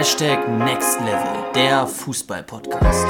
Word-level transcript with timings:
Hashtag 0.00 0.48
Next 0.48 0.98
Level, 1.00 1.52
der 1.54 1.86
Fußball-Podcast. 1.86 3.06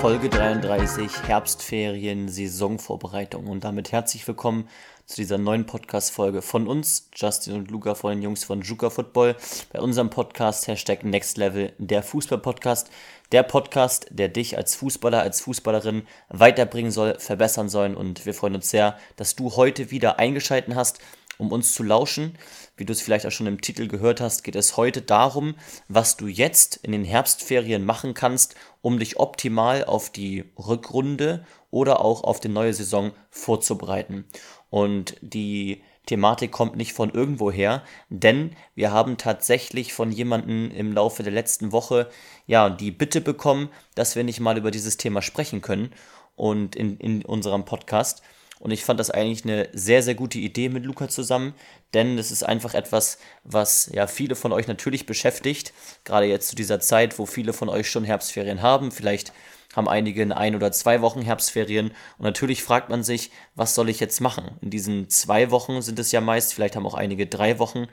Folge 0.00 0.30
33, 0.30 1.24
Herbstferien, 1.24 2.30
Saisonvorbereitung. 2.30 3.46
Und 3.46 3.64
damit 3.64 3.92
herzlich 3.92 4.26
willkommen 4.26 4.70
zu 5.04 5.16
dieser 5.16 5.36
neuen 5.36 5.66
Podcast-Folge 5.66 6.40
von 6.40 6.66
uns, 6.66 7.10
Justin 7.14 7.56
und 7.56 7.70
Luca 7.70 7.94
von 7.94 8.12
den 8.12 8.22
Jungs 8.22 8.42
von 8.42 8.62
Juka 8.62 8.88
Football, 8.88 9.36
bei 9.70 9.82
unserem 9.82 10.08
Podcast 10.08 10.66
Hashtag 10.66 11.04
Next 11.04 11.36
Level, 11.36 11.74
der 11.76 12.02
Fußball-Podcast. 12.02 12.88
Der 13.32 13.42
Podcast, 13.42 14.06
der 14.10 14.28
dich 14.28 14.56
als 14.56 14.74
Fußballer, 14.76 15.20
als 15.20 15.42
Fußballerin 15.42 16.06
weiterbringen 16.30 16.90
soll, 16.90 17.18
verbessern 17.18 17.68
soll. 17.68 17.94
Und 17.94 18.24
wir 18.24 18.32
freuen 18.32 18.54
uns 18.54 18.70
sehr, 18.70 18.96
dass 19.16 19.36
du 19.36 19.56
heute 19.56 19.90
wieder 19.90 20.18
eingeschaltet 20.18 20.74
hast, 20.74 21.00
um 21.40 21.50
uns 21.52 21.74
zu 21.74 21.82
lauschen. 21.82 22.36
Wie 22.76 22.84
du 22.84 22.92
es 22.92 23.00
vielleicht 23.00 23.26
auch 23.26 23.32
schon 23.32 23.46
im 23.46 23.60
Titel 23.60 23.88
gehört 23.88 24.20
hast, 24.20 24.44
geht 24.44 24.56
es 24.56 24.76
heute 24.76 25.02
darum, 25.02 25.54
was 25.88 26.16
du 26.16 26.26
jetzt 26.26 26.76
in 26.76 26.92
den 26.92 27.04
Herbstferien 27.04 27.84
machen 27.84 28.14
kannst, 28.14 28.54
um 28.82 28.98
dich 28.98 29.18
optimal 29.18 29.84
auf 29.84 30.10
die 30.10 30.44
Rückrunde 30.58 31.44
oder 31.70 32.00
auch 32.04 32.24
auf 32.24 32.40
die 32.40 32.48
neue 32.48 32.74
Saison 32.74 33.12
vorzubereiten. 33.30 34.24
Und 34.70 35.16
die 35.20 35.82
Thematik 36.06 36.50
kommt 36.50 36.76
nicht 36.76 36.92
von 36.92 37.10
irgendwoher, 37.10 37.84
denn 38.08 38.56
wir 38.74 38.90
haben 38.90 39.16
tatsächlich 39.16 39.92
von 39.92 40.10
jemandem 40.10 40.70
im 40.72 40.92
Laufe 40.92 41.22
der 41.22 41.32
letzten 41.32 41.72
Woche 41.72 42.10
ja 42.46 42.68
die 42.68 42.90
Bitte 42.90 43.20
bekommen, 43.20 43.68
dass 43.94 44.16
wir 44.16 44.24
nicht 44.24 44.40
mal 44.40 44.58
über 44.58 44.70
dieses 44.70 44.96
Thema 44.96 45.22
sprechen 45.22 45.60
können 45.60 45.92
und 46.34 46.74
in, 46.74 46.96
in 46.98 47.24
unserem 47.24 47.64
Podcast. 47.64 48.22
Und 48.60 48.70
ich 48.70 48.84
fand 48.84 49.00
das 49.00 49.10
eigentlich 49.10 49.44
eine 49.44 49.68
sehr, 49.72 50.02
sehr 50.02 50.14
gute 50.14 50.38
Idee 50.38 50.68
mit 50.68 50.84
Luca 50.84 51.08
zusammen, 51.08 51.54
denn 51.94 52.18
es 52.18 52.30
ist 52.30 52.42
einfach 52.42 52.74
etwas, 52.74 53.18
was 53.42 53.90
ja 53.92 54.06
viele 54.06 54.36
von 54.36 54.52
euch 54.52 54.68
natürlich 54.68 55.06
beschäftigt, 55.06 55.72
gerade 56.04 56.26
jetzt 56.26 56.48
zu 56.48 56.56
dieser 56.56 56.78
Zeit, 56.78 57.18
wo 57.18 57.24
viele 57.24 57.54
von 57.54 57.70
euch 57.70 57.90
schon 57.90 58.04
Herbstferien 58.04 58.60
haben, 58.60 58.92
vielleicht 58.92 59.32
haben 59.74 59.88
einige 59.88 60.22
in 60.22 60.32
ein 60.32 60.54
oder 60.54 60.72
zwei 60.72 61.00
Wochen 61.00 61.22
Herbstferien. 61.22 61.88
Und 62.18 62.24
natürlich 62.24 62.62
fragt 62.62 62.88
man 62.90 63.02
sich, 63.02 63.30
was 63.54 63.74
soll 63.74 63.88
ich 63.88 64.00
jetzt 64.00 64.20
machen? 64.20 64.50
In 64.60 64.70
diesen 64.70 65.08
zwei 65.08 65.50
Wochen 65.50 65.80
sind 65.80 65.98
es 65.98 66.12
ja 66.12 66.20
meist, 66.20 66.52
vielleicht 66.54 66.76
haben 66.76 66.86
auch 66.86 66.94
einige 66.94 67.26
drei 67.26 67.58
Wochen. 67.58 67.86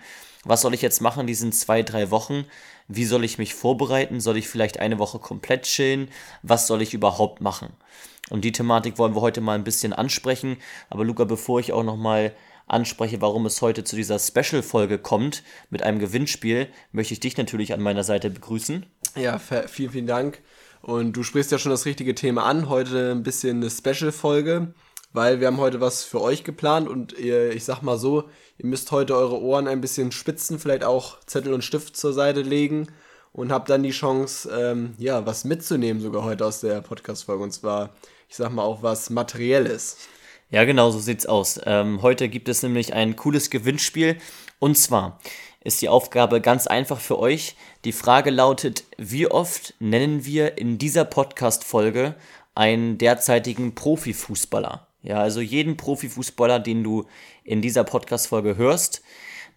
Was 0.43 0.61
soll 0.61 0.73
ich 0.73 0.81
jetzt 0.81 1.01
machen 1.01 1.21
in 1.21 1.27
diesen 1.27 1.51
zwei, 1.51 1.83
drei 1.83 2.09
Wochen? 2.09 2.45
Wie 2.87 3.05
soll 3.05 3.23
ich 3.23 3.37
mich 3.37 3.53
vorbereiten? 3.53 4.21
Soll 4.21 4.37
ich 4.37 4.47
vielleicht 4.47 4.79
eine 4.79 4.97
Woche 4.97 5.19
komplett 5.19 5.63
chillen? 5.63 6.09
Was 6.41 6.67
soll 6.67 6.81
ich 6.81 6.93
überhaupt 6.93 7.41
machen? 7.41 7.69
Und 8.29 8.43
die 8.43 8.51
Thematik 8.51 8.97
wollen 8.97 9.15
wir 9.15 9.21
heute 9.21 9.41
mal 9.41 9.55
ein 9.55 9.63
bisschen 9.63 9.93
ansprechen. 9.93 10.57
Aber 10.89 11.05
Luca, 11.05 11.23
bevor 11.23 11.59
ich 11.59 11.73
auch 11.73 11.83
nochmal 11.83 12.33
anspreche, 12.67 13.21
warum 13.21 13.45
es 13.45 13.61
heute 13.61 13.83
zu 13.83 13.95
dieser 13.95 14.19
Special-Folge 14.19 14.99
kommt 14.99 15.43
mit 15.69 15.83
einem 15.83 15.99
Gewinnspiel, 15.99 16.67
möchte 16.91 17.13
ich 17.13 17.19
dich 17.19 17.37
natürlich 17.37 17.73
an 17.73 17.81
meiner 17.81 18.03
Seite 18.03 18.29
begrüßen. 18.29 18.85
Ja, 19.15 19.39
vielen, 19.39 19.91
vielen 19.91 20.07
Dank. 20.07 20.41
Und 20.81 21.13
du 21.13 21.23
sprichst 21.23 21.51
ja 21.51 21.57
schon 21.57 21.71
das 21.71 21.85
richtige 21.85 22.13
Thema 22.15 22.43
an. 22.43 22.69
Heute 22.69 23.11
ein 23.11 23.23
bisschen 23.23 23.57
eine 23.57 23.69
Special-Folge, 23.69 24.73
weil 25.13 25.39
wir 25.39 25.47
haben 25.47 25.57
heute 25.57 25.81
was 25.81 26.03
für 26.03 26.21
euch 26.21 26.43
geplant 26.43 26.87
und 26.87 27.13
ihr, 27.17 27.51
ich 27.51 27.63
sag 27.63 27.81
mal 27.81 27.97
so, 27.97 28.25
ihr 28.57 28.65
müsst 28.65 28.91
heute 28.91 29.15
eure 29.15 29.41
Ohren 29.41 29.67
ein 29.67 29.81
bisschen 29.81 30.11
spitzen, 30.11 30.59
vielleicht 30.59 30.83
auch 30.83 31.19
Zettel 31.25 31.53
und 31.53 31.63
Stift 31.63 31.95
zur 31.95 32.13
Seite 32.13 32.41
legen 32.41 32.87
und 33.31 33.51
habt 33.51 33.69
dann 33.69 33.83
die 33.83 33.91
Chance, 33.91 34.49
ähm, 34.51 34.93
ja, 34.97 35.25
was 35.25 35.45
mitzunehmen 35.45 36.01
sogar 36.01 36.23
heute 36.23 36.45
aus 36.45 36.59
der 36.59 36.81
Podcast-Folge. 36.81 37.43
Und 37.43 37.51
zwar, 37.51 37.93
ich 38.27 38.35
sag 38.35 38.51
mal, 38.51 38.63
auch 38.63 38.83
was 38.83 39.09
Materielles. 39.09 39.97
Ja, 40.49 40.63
genau, 40.63 40.91
so 40.91 40.99
sieht's 40.99 41.25
aus. 41.25 41.59
Ähm, 41.65 42.01
heute 42.01 42.29
gibt 42.29 42.47
es 42.49 42.63
nämlich 42.63 42.93
ein 42.93 43.15
cooles 43.15 43.49
Gewinnspiel. 43.49 44.17
Und 44.59 44.77
zwar, 44.77 45.19
ist 45.61 45.81
die 45.81 45.89
Aufgabe 45.89 46.39
ganz 46.39 46.67
einfach 46.67 46.99
für 46.99 47.19
euch. 47.19 47.57
Die 47.83 47.91
Frage 47.91 48.29
lautet, 48.29 48.85
wie 48.97 49.27
oft 49.27 49.73
nennen 49.79 50.25
wir 50.25 50.57
in 50.57 50.77
dieser 50.77 51.03
Podcast-Folge 51.03 52.15
einen 52.55 52.97
derzeitigen 52.97 53.75
Profifußballer? 53.75 54.87
Ja, 55.03 55.19
also 55.19 55.41
jeden 55.41 55.75
Profifußballer, 55.75 56.59
den 56.59 56.83
du 56.83 57.05
in 57.43 57.61
dieser 57.61 57.83
Podcast-Folge 57.83 58.55
hörst, 58.55 59.01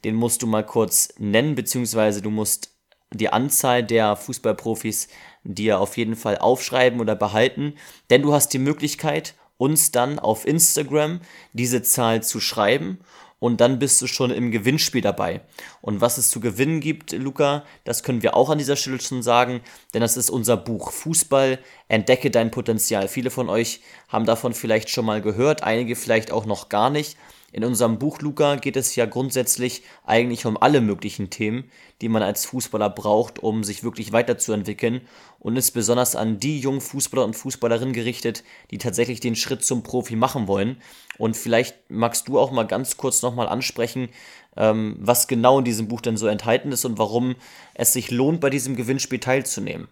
den 0.05 0.17
musst 0.17 0.43
du 0.43 0.47
mal 0.47 0.67
kurz 0.67 1.15
nennen, 1.19 1.55
beziehungsweise 1.55 2.23
du 2.23 2.31
musst 2.31 2.71
die 3.13 3.33
Anzahl 3.33 3.83
der 3.83 4.17
Fußballprofis 4.17 5.09
dir 5.45 5.81
auf 5.81 5.97
jeden 5.97 6.17
Fall 6.17 6.39
aufschreiben 6.39 7.01
oder 7.01 7.17
behalten, 7.17 7.75
denn 8.11 8.23
du 8.23 8.33
hast 8.33 8.53
die 8.53 8.59
Möglichkeit, 8.59 9.35
uns 9.57 9.91
dann 9.91 10.19
auf 10.19 10.47
Instagram 10.47 11.21
diese 11.53 11.83
Zahl 11.83 12.23
zu 12.23 12.41
schreiben 12.41 12.99
und 13.41 13.61
dann 13.61 13.79
bist 13.79 14.01
du 14.01 14.07
schon 14.07 14.31
im 14.31 14.51
Gewinnspiel 14.51 15.01
dabei. 15.01 15.41
Und 15.81 16.01
was 16.01 16.19
es 16.19 16.31
zu 16.31 16.41
gewinnen 16.41 16.81
gibt, 16.81 17.13
Luca, 17.13 17.65
das 17.85 18.03
können 18.03 18.23
wir 18.23 18.37
auch 18.37 18.51
an 18.51 18.59
dieser 18.59 18.77
Stelle 18.77 19.01
schon 19.01 19.23
sagen, 19.23 19.63
denn 19.93 20.03
das 20.03 20.17
ist 20.17 20.31
unser 20.31 20.57
Buch 20.57 20.93
Fußball, 20.93 21.59
entdecke 21.89 22.31
dein 22.31 22.51
Potenzial. 22.51 23.09
Viele 23.09 23.31
von 23.31 23.49
euch 23.49 23.81
haben 24.09 24.27
davon 24.27 24.55
vielleicht 24.55 24.91
schon 24.91 25.07
mal 25.07 25.23
gehört, 25.23 25.63
einige 25.63 25.97
vielleicht 25.97 26.31
auch 26.31 26.47
noch 26.47 26.69
gar 26.69 26.91
nicht. 26.91 27.17
In 27.53 27.65
unserem 27.65 27.99
Buch 27.99 28.21
Luca 28.21 28.57
geht 28.57 28.77
es 28.77 28.95
ja 28.95 29.07
grundsätzlich 29.07 29.83
eigentlich 30.05 30.47
um 30.47 30.57
alle 30.57 30.81
möglichen 30.81 31.31
Themen, 31.31 31.65
die 32.01 32.09
man 32.09 32.23
als 32.23 32.47
Fußballer 32.47 32.91
braucht, 32.91 33.41
um 33.41 33.65
sich 33.65 33.83
wirklich 33.83 34.13
weiterzuentwickeln 34.13 35.01
und 35.41 35.57
ist 35.57 35.73
besonders 35.73 36.15
an 36.15 36.39
die 36.39 36.61
jungen 36.61 36.81
Fußballer 36.81 37.25
und 37.25 37.35
Fußballerinnen 37.35 37.93
gerichtet, 37.93 38.45
die 38.71 38.79
tatsächlich 38.79 39.21
den 39.21 39.35
Schritt 39.35 39.65
zum 39.65 39.83
Profi 39.83 40.15
machen 40.15 40.47
wollen. 40.47 40.81
Und 41.19 41.37
vielleicht 41.37 41.91
magst 41.91 42.29
du 42.29 42.39
auch 42.39 42.53
mal 42.53 42.67
ganz 42.67 42.97
kurz 42.97 43.23
nochmal 43.23 43.49
ansprechen, 43.49 44.11
ähm, 44.57 44.97
was 45.01 45.27
genau 45.27 45.59
in 45.59 45.65
diesem 45.65 45.89
Buch 45.89 46.01
denn 46.01 46.17
so 46.17 46.29
enthalten 46.29 46.71
ist 46.71 46.85
und 46.85 46.99
warum 46.99 47.35
es 47.75 47.93
sich 47.93 48.11
lohnt, 48.11 48.41
bei 48.41 48.51
diesem 48.51 48.77
Gewinnspiel 48.77 49.19
teilzunehmen. 49.19 49.89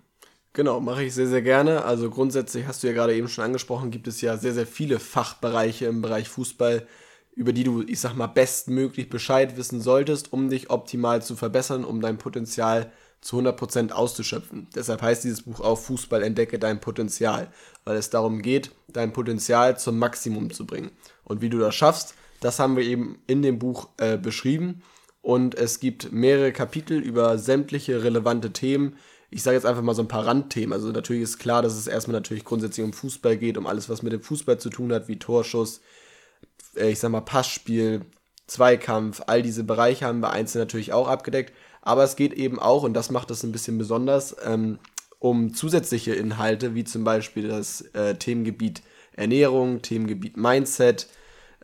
Genau, 0.52 0.80
mache 0.80 1.04
ich 1.04 1.14
sehr, 1.14 1.28
sehr 1.28 1.42
gerne. 1.42 1.84
Also 1.84 2.10
grundsätzlich 2.10 2.66
hast 2.66 2.82
du 2.82 2.88
ja 2.88 2.92
gerade 2.92 3.14
eben 3.14 3.28
schon 3.28 3.44
angesprochen, 3.44 3.90
gibt 3.90 4.08
es 4.08 4.20
ja 4.20 4.36
sehr, 4.36 4.54
sehr 4.54 4.66
viele 4.66 4.98
Fachbereiche 4.98 5.86
im 5.86 6.02
Bereich 6.02 6.28
Fußball, 6.28 6.86
über 7.38 7.52
die 7.52 7.62
du, 7.62 7.82
ich 7.82 8.00
sag 8.00 8.16
mal, 8.16 8.26
bestmöglich 8.26 9.08
Bescheid 9.08 9.56
wissen 9.56 9.80
solltest, 9.80 10.32
um 10.32 10.50
dich 10.50 10.70
optimal 10.70 11.22
zu 11.22 11.36
verbessern, 11.36 11.84
um 11.84 12.00
dein 12.00 12.18
Potenzial 12.18 12.90
zu 13.20 13.38
100% 13.38 13.92
auszuschöpfen. 13.92 14.66
Deshalb 14.74 15.02
heißt 15.02 15.22
dieses 15.22 15.42
Buch 15.42 15.60
auch 15.60 15.78
Fußball 15.78 16.24
entdecke 16.24 16.58
dein 16.58 16.80
Potenzial, 16.80 17.52
weil 17.84 17.96
es 17.96 18.10
darum 18.10 18.42
geht, 18.42 18.72
dein 18.88 19.12
Potenzial 19.12 19.78
zum 19.78 20.00
Maximum 20.00 20.50
zu 20.50 20.66
bringen. 20.66 20.90
Und 21.22 21.40
wie 21.40 21.48
du 21.48 21.60
das 21.60 21.76
schaffst, 21.76 22.14
das 22.40 22.58
haben 22.58 22.76
wir 22.76 22.82
eben 22.82 23.20
in 23.28 23.42
dem 23.42 23.60
Buch 23.60 23.88
äh, 23.98 24.18
beschrieben. 24.18 24.82
Und 25.22 25.54
es 25.54 25.78
gibt 25.78 26.10
mehrere 26.10 26.50
Kapitel 26.50 26.98
über 26.98 27.38
sämtliche 27.38 28.02
relevante 28.02 28.52
Themen. 28.52 28.96
Ich 29.30 29.44
sage 29.44 29.54
jetzt 29.54 29.66
einfach 29.66 29.82
mal 29.82 29.94
so 29.94 30.02
ein 30.02 30.08
paar 30.08 30.26
Randthemen. 30.26 30.72
Also 30.72 30.90
natürlich 30.90 31.22
ist 31.22 31.38
klar, 31.38 31.62
dass 31.62 31.76
es 31.76 31.86
erstmal 31.86 32.14
natürlich 32.14 32.44
grundsätzlich 32.44 32.84
um 32.84 32.92
Fußball 32.92 33.36
geht, 33.36 33.58
um 33.58 33.68
alles, 33.68 33.88
was 33.88 34.02
mit 34.02 34.12
dem 34.12 34.22
Fußball 34.22 34.58
zu 34.58 34.70
tun 34.70 34.92
hat, 34.92 35.06
wie 35.06 35.20
Torschuss, 35.20 35.80
ich 36.86 36.98
sag 36.98 37.10
mal, 37.10 37.20
Passspiel, 37.20 38.02
Zweikampf, 38.46 39.22
all 39.26 39.42
diese 39.42 39.64
Bereiche 39.64 40.06
haben 40.06 40.20
wir 40.20 40.30
einzeln 40.30 40.60
natürlich 40.62 40.92
auch 40.92 41.08
abgedeckt. 41.08 41.52
Aber 41.82 42.04
es 42.04 42.16
geht 42.16 42.32
eben 42.32 42.58
auch, 42.58 42.82
und 42.82 42.94
das 42.94 43.10
macht 43.10 43.30
es 43.30 43.42
ein 43.42 43.52
bisschen 43.52 43.78
besonders, 43.78 44.36
ähm, 44.44 44.78
um 45.18 45.54
zusätzliche 45.54 46.14
Inhalte, 46.14 46.74
wie 46.74 46.84
zum 46.84 47.04
Beispiel 47.04 47.48
das 47.48 47.82
äh, 47.92 48.14
Themengebiet 48.14 48.82
Ernährung, 49.12 49.82
Themengebiet 49.82 50.36
Mindset, 50.36 51.08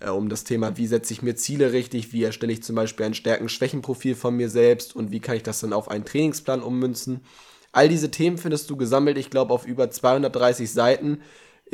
äh, 0.01 0.11
um 0.11 0.29
das 0.29 0.45
Thema, 0.45 0.77
wie 0.77 0.87
setze 0.87 1.13
ich 1.13 1.23
mir 1.23 1.37
Ziele 1.37 1.73
richtig, 1.73 2.13
wie 2.13 2.25
erstelle 2.25 2.53
ich 2.53 2.63
zum 2.63 2.77
Beispiel 2.77 3.07
ein 3.07 3.15
Stärken-Schwächen-Profil 3.15 4.15
von 4.15 4.37
mir 4.37 4.49
selbst 4.49 4.95
und 4.97 5.11
wie 5.11 5.21
kann 5.21 5.37
ich 5.37 5.43
das 5.43 5.61
dann 5.61 5.73
auf 5.73 5.91
einen 5.91 6.05
Trainingsplan 6.05 6.63
ummünzen. 6.63 7.21
All 7.73 7.89
diese 7.89 8.11
Themen 8.11 8.39
findest 8.39 8.71
du 8.71 8.77
gesammelt, 8.77 9.19
ich 9.19 9.31
glaube, 9.31 9.53
auf 9.53 9.67
über 9.67 9.91
230 9.91 10.71
Seiten 10.71 11.21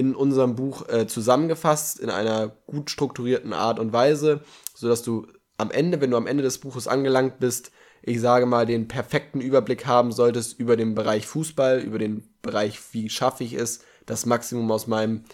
in 0.00 0.14
unserem 0.14 0.56
Buch 0.56 0.88
äh, 0.88 1.06
zusammengefasst 1.06 2.00
in 2.00 2.08
einer 2.08 2.48
gut 2.66 2.88
strukturierten 2.88 3.52
Art 3.52 3.78
und 3.78 3.92
Weise, 3.92 4.40
sodass 4.74 5.02
du 5.02 5.26
am 5.58 5.70
Ende, 5.70 6.00
wenn 6.00 6.10
du 6.10 6.16
am 6.16 6.26
Ende 6.26 6.42
des 6.42 6.56
Buches 6.56 6.88
angelangt 6.88 7.38
bist, 7.38 7.70
ich 8.00 8.18
sage 8.18 8.46
mal, 8.46 8.64
den 8.64 8.88
perfekten 8.88 9.42
Überblick 9.42 9.84
haben 9.84 10.10
solltest 10.10 10.58
über 10.58 10.78
den 10.78 10.94
Bereich 10.94 11.26
Fußball, 11.26 11.80
über 11.80 11.98
den 11.98 12.24
Bereich, 12.40 12.80
wie 12.92 13.10
schaffe 13.10 13.44
ich 13.44 13.52
es, 13.52 13.80
das 14.06 14.24
Maximum 14.24 14.70
aus 14.70 14.86
meinem, 14.86 15.24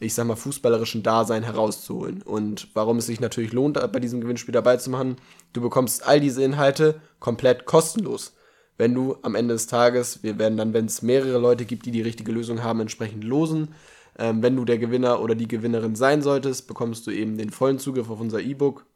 ich 0.00 0.12
sag 0.12 0.26
mal, 0.26 0.36
fußballerischen 0.36 1.02
Dasein 1.02 1.42
herauszuholen. 1.42 2.20
Und 2.20 2.68
warum 2.74 2.98
es 2.98 3.06
sich 3.06 3.20
natürlich 3.20 3.54
lohnt, 3.54 3.80
bei 3.90 4.00
diesem 4.00 4.20
Gewinnspiel 4.20 4.52
dabei 4.52 4.76
zu 4.76 4.90
machen, 4.90 5.16
du 5.54 5.62
bekommst 5.62 6.06
all 6.06 6.20
diese 6.20 6.44
Inhalte 6.44 7.00
komplett 7.20 7.64
kostenlos. 7.64 8.34
Wenn 8.76 8.94
du 8.94 9.16
am 9.22 9.34
Ende 9.34 9.54
des 9.54 9.66
Tages, 9.66 10.22
wir 10.22 10.38
werden 10.38 10.58
dann, 10.58 10.74
wenn 10.74 10.86
es 10.86 11.00
mehrere 11.00 11.38
Leute 11.38 11.64
gibt, 11.64 11.86
die 11.86 11.90
die 11.90 12.02
richtige 12.02 12.32
Lösung 12.32 12.62
haben, 12.62 12.80
entsprechend 12.80 13.24
losen. 13.24 13.74
Ähm, 14.18 14.42
wenn 14.42 14.56
du 14.56 14.64
der 14.64 14.78
Gewinner 14.78 15.20
oder 15.20 15.34
die 15.34 15.48
Gewinnerin 15.48 15.94
sein 15.94 16.22
solltest, 16.22 16.66
bekommst 16.66 17.06
du 17.06 17.10
eben 17.10 17.38
den 17.38 17.50
vollen 17.50 17.78
Zugriff 17.78 18.10
auf 18.10 18.20
unser 18.20 18.40
E-Book 18.40 18.86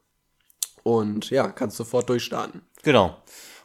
und 0.83 1.29
ja, 1.29 1.47
kannst 1.47 1.77
sofort 1.77 2.09
durchstarten. 2.09 2.61
Genau. 2.83 3.17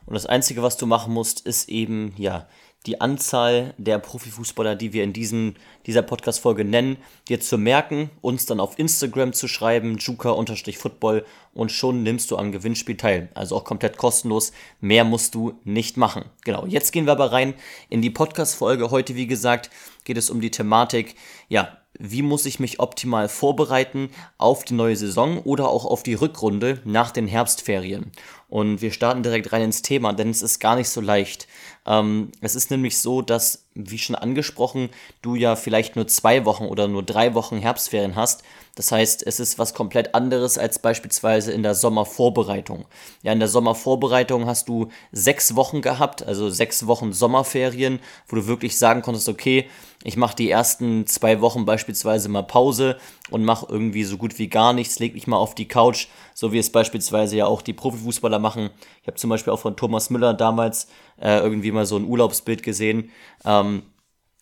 Und 0.07 0.15
das 0.15 0.27
Einzige, 0.27 0.63
was 0.63 0.77
du 0.77 0.87
machen 0.87 1.13
musst, 1.13 1.47
ist 1.47 1.69
eben, 1.69 2.15
ja, 2.17 2.49
die 2.87 3.01
Anzahl 3.01 3.75
der 3.77 3.99
Profifußballer, 3.99 4.75
die 4.75 4.93
wir 4.93 5.05
in 5.05 5.13
diesen, 5.13 5.57
dieser 5.87 6.03
Podcast-Folge 6.03 6.65
nennen, 6.65 6.97
dir 7.29 7.41
zu 7.41 7.59
merken, 7.59 8.11
uns 8.23 8.47
dann 8.47 8.59
auf 8.59 8.79
Instagram 8.79 9.35
zu 9.35 9.49
schreiben, 9.49 9.99
juka-football 9.99 11.27
und 11.53 11.73
schon 11.73 12.03
nimmst 12.03 12.31
du 12.31 12.39
am 12.39 12.53
Gewinnspiel 12.53 12.97
teil. 12.97 13.29
Also 13.35 13.57
auch 13.57 13.65
komplett 13.65 13.99
kostenlos. 13.99 14.53
Mehr 14.81 15.05
musst 15.05 15.35
du 15.35 15.59
nicht 15.65 15.99
machen. 15.99 16.25
Genau, 16.45 16.65
jetzt 16.67 16.93
gehen 16.93 17.05
wir 17.05 17.13
aber 17.13 17.33
rein 17.33 17.55
in 17.91 18.01
die 18.01 18.11
Podcast-Folge. 18.11 18.91
Heute, 18.91 19.15
wie 19.15 19.27
gesagt, 19.27 19.71
geht 20.05 20.17
es 20.17 20.31
um 20.31 20.41
die 20.41 20.51
Thematik, 20.51 21.17
ja, 21.49 21.77
wie 21.99 22.23
muss 22.23 22.47
ich 22.47 22.61
mich 22.61 22.81
optimal 22.81 23.29
vorbereiten 23.29 24.11
auf 24.39 24.65
die 24.65 24.75
neue 24.75 24.97
Saison 24.97 25.41
oder 25.43 25.69
auch 25.69 25.85
auf 25.85 26.03
die 26.03 26.15
Rückrunde 26.15 26.81
nach 26.85 27.11
den 27.11 27.27
Herbstferien. 27.27 28.13
Und 28.51 28.83
wir 28.83 28.91
starten 28.91 29.23
direkt 29.23 29.53
rein 29.53 29.63
ins 29.63 29.81
Thema, 29.81 30.13
denn 30.13 30.29
es 30.29 30.43
ist 30.43 30.59
gar 30.59 30.75
nicht 30.75 30.89
so 30.89 31.01
leicht. 31.01 31.47
Ähm, 31.87 32.33
es 32.41 32.57
ist 32.57 32.71
nämlich 32.71 32.99
so, 32.99 33.23
dass, 33.23 33.65
wie 33.75 33.99
schon 33.99 34.17
angesprochen, 34.17 34.91
du 35.23 35.37
ja 35.37 35.55
vielleicht 35.55 35.95
nur 35.95 36.09
zwei 36.09 36.45
Wochen 36.45 36.65
oder 36.65 36.89
nur 36.89 37.05
drei 37.05 37.35
Wochen 37.35 37.59
Herbstferien 37.59 38.17
hast. 38.17 38.43
Das 38.75 38.91
heißt, 38.93 39.27
es 39.27 39.41
ist 39.41 39.59
was 39.59 39.73
komplett 39.73 40.15
anderes 40.15 40.59
als 40.59 40.81
beispielsweise 40.81 41.53
in 41.53 41.63
der 41.63 41.75
Sommervorbereitung. 41.75 42.87
Ja, 43.23 43.33
in 43.33 43.39
der 43.39 43.49
Sommervorbereitung 43.49 44.47
hast 44.47 44.69
du 44.69 44.89
sechs 45.13 45.55
Wochen 45.55 45.81
gehabt, 45.81 46.27
also 46.27 46.51
sechs 46.51 46.87
Wochen 46.87 47.13
Sommerferien, 47.13 48.01
wo 48.29 48.37
du 48.37 48.47
wirklich 48.47 48.79
sagen 48.79 49.03
konntest, 49.03 49.29
okay, 49.29 49.69
ich 50.03 50.17
mache 50.17 50.35
die 50.35 50.51
ersten 50.51 51.07
zwei 51.07 51.41
Wochen 51.41 51.67
beispielsweise 51.67 52.29
mal 52.29 52.43
Pause 52.43 52.97
und 53.31 53.45
mache 53.45 53.67
irgendwie 53.69 54.05
so 54.05 54.17
gut 54.17 54.39
wie 54.39 54.49
gar 54.49 54.73
nichts, 54.73 54.99
leg 54.99 55.15
mich 55.15 55.27
mal 55.27 55.37
auf 55.37 55.55
die 55.55 55.69
Couch, 55.69 56.07
so 56.41 56.55
wie 56.55 56.59
es 56.59 56.73
beispielsweise 56.73 57.37
ja 57.37 57.45
auch 57.45 57.61
die 57.61 57.75
Profifußballer 57.75 58.39
machen. 58.39 58.71
Ich 59.03 59.09
habe 59.09 59.19
zum 59.19 59.29
Beispiel 59.29 59.53
auch 59.53 59.59
von 59.59 59.77
Thomas 59.77 60.09
Müller 60.09 60.33
damals 60.33 60.87
äh, 61.21 61.39
irgendwie 61.39 61.71
mal 61.71 61.85
so 61.85 61.99
ein 61.99 62.07
Urlaubsbild 62.07 62.63
gesehen, 62.63 63.11
ähm, 63.45 63.83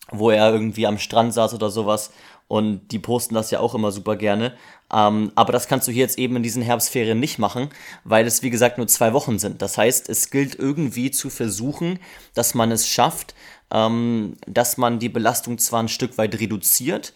wo 0.09 0.29
er 0.29 0.49
irgendwie 0.49 0.87
am 0.87 0.97
Strand 0.97 1.33
saß 1.33 1.53
oder 1.53 1.69
sowas 1.69 2.11
und 2.47 2.87
die 2.93 2.99
posten 2.99 3.35
das 3.35 3.51
ja 3.51 3.59
auch 3.59 3.75
immer 3.75 3.91
super 3.91 4.15
gerne. 4.15 4.53
Ähm, 4.93 5.33
aber 5.35 5.51
das 5.51 5.67
kannst 5.67 5.89
du 5.89 5.91
hier 5.91 6.03
jetzt 6.03 6.17
eben 6.17 6.37
in 6.37 6.43
diesen 6.43 6.61
Herbstferien 6.61 7.19
nicht 7.19 7.37
machen, 7.37 7.67
weil 8.05 8.25
es 8.25 8.43
wie 8.43 8.49
gesagt 8.49 8.77
nur 8.77 8.87
zwei 8.87 9.11
Wochen 9.11 9.37
sind. 9.37 9.61
Das 9.61 9.77
heißt, 9.77 10.07
es 10.07 10.29
gilt 10.29 10.55
irgendwie 10.55 11.11
zu 11.11 11.29
versuchen, 11.29 11.99
dass 12.33 12.53
man 12.53 12.71
es 12.71 12.87
schafft, 12.87 13.35
ähm, 13.71 14.37
dass 14.47 14.77
man 14.77 14.99
die 14.99 15.09
Belastung 15.09 15.57
zwar 15.57 15.83
ein 15.83 15.89
Stück 15.89 16.17
weit 16.17 16.39
reduziert, 16.39 17.11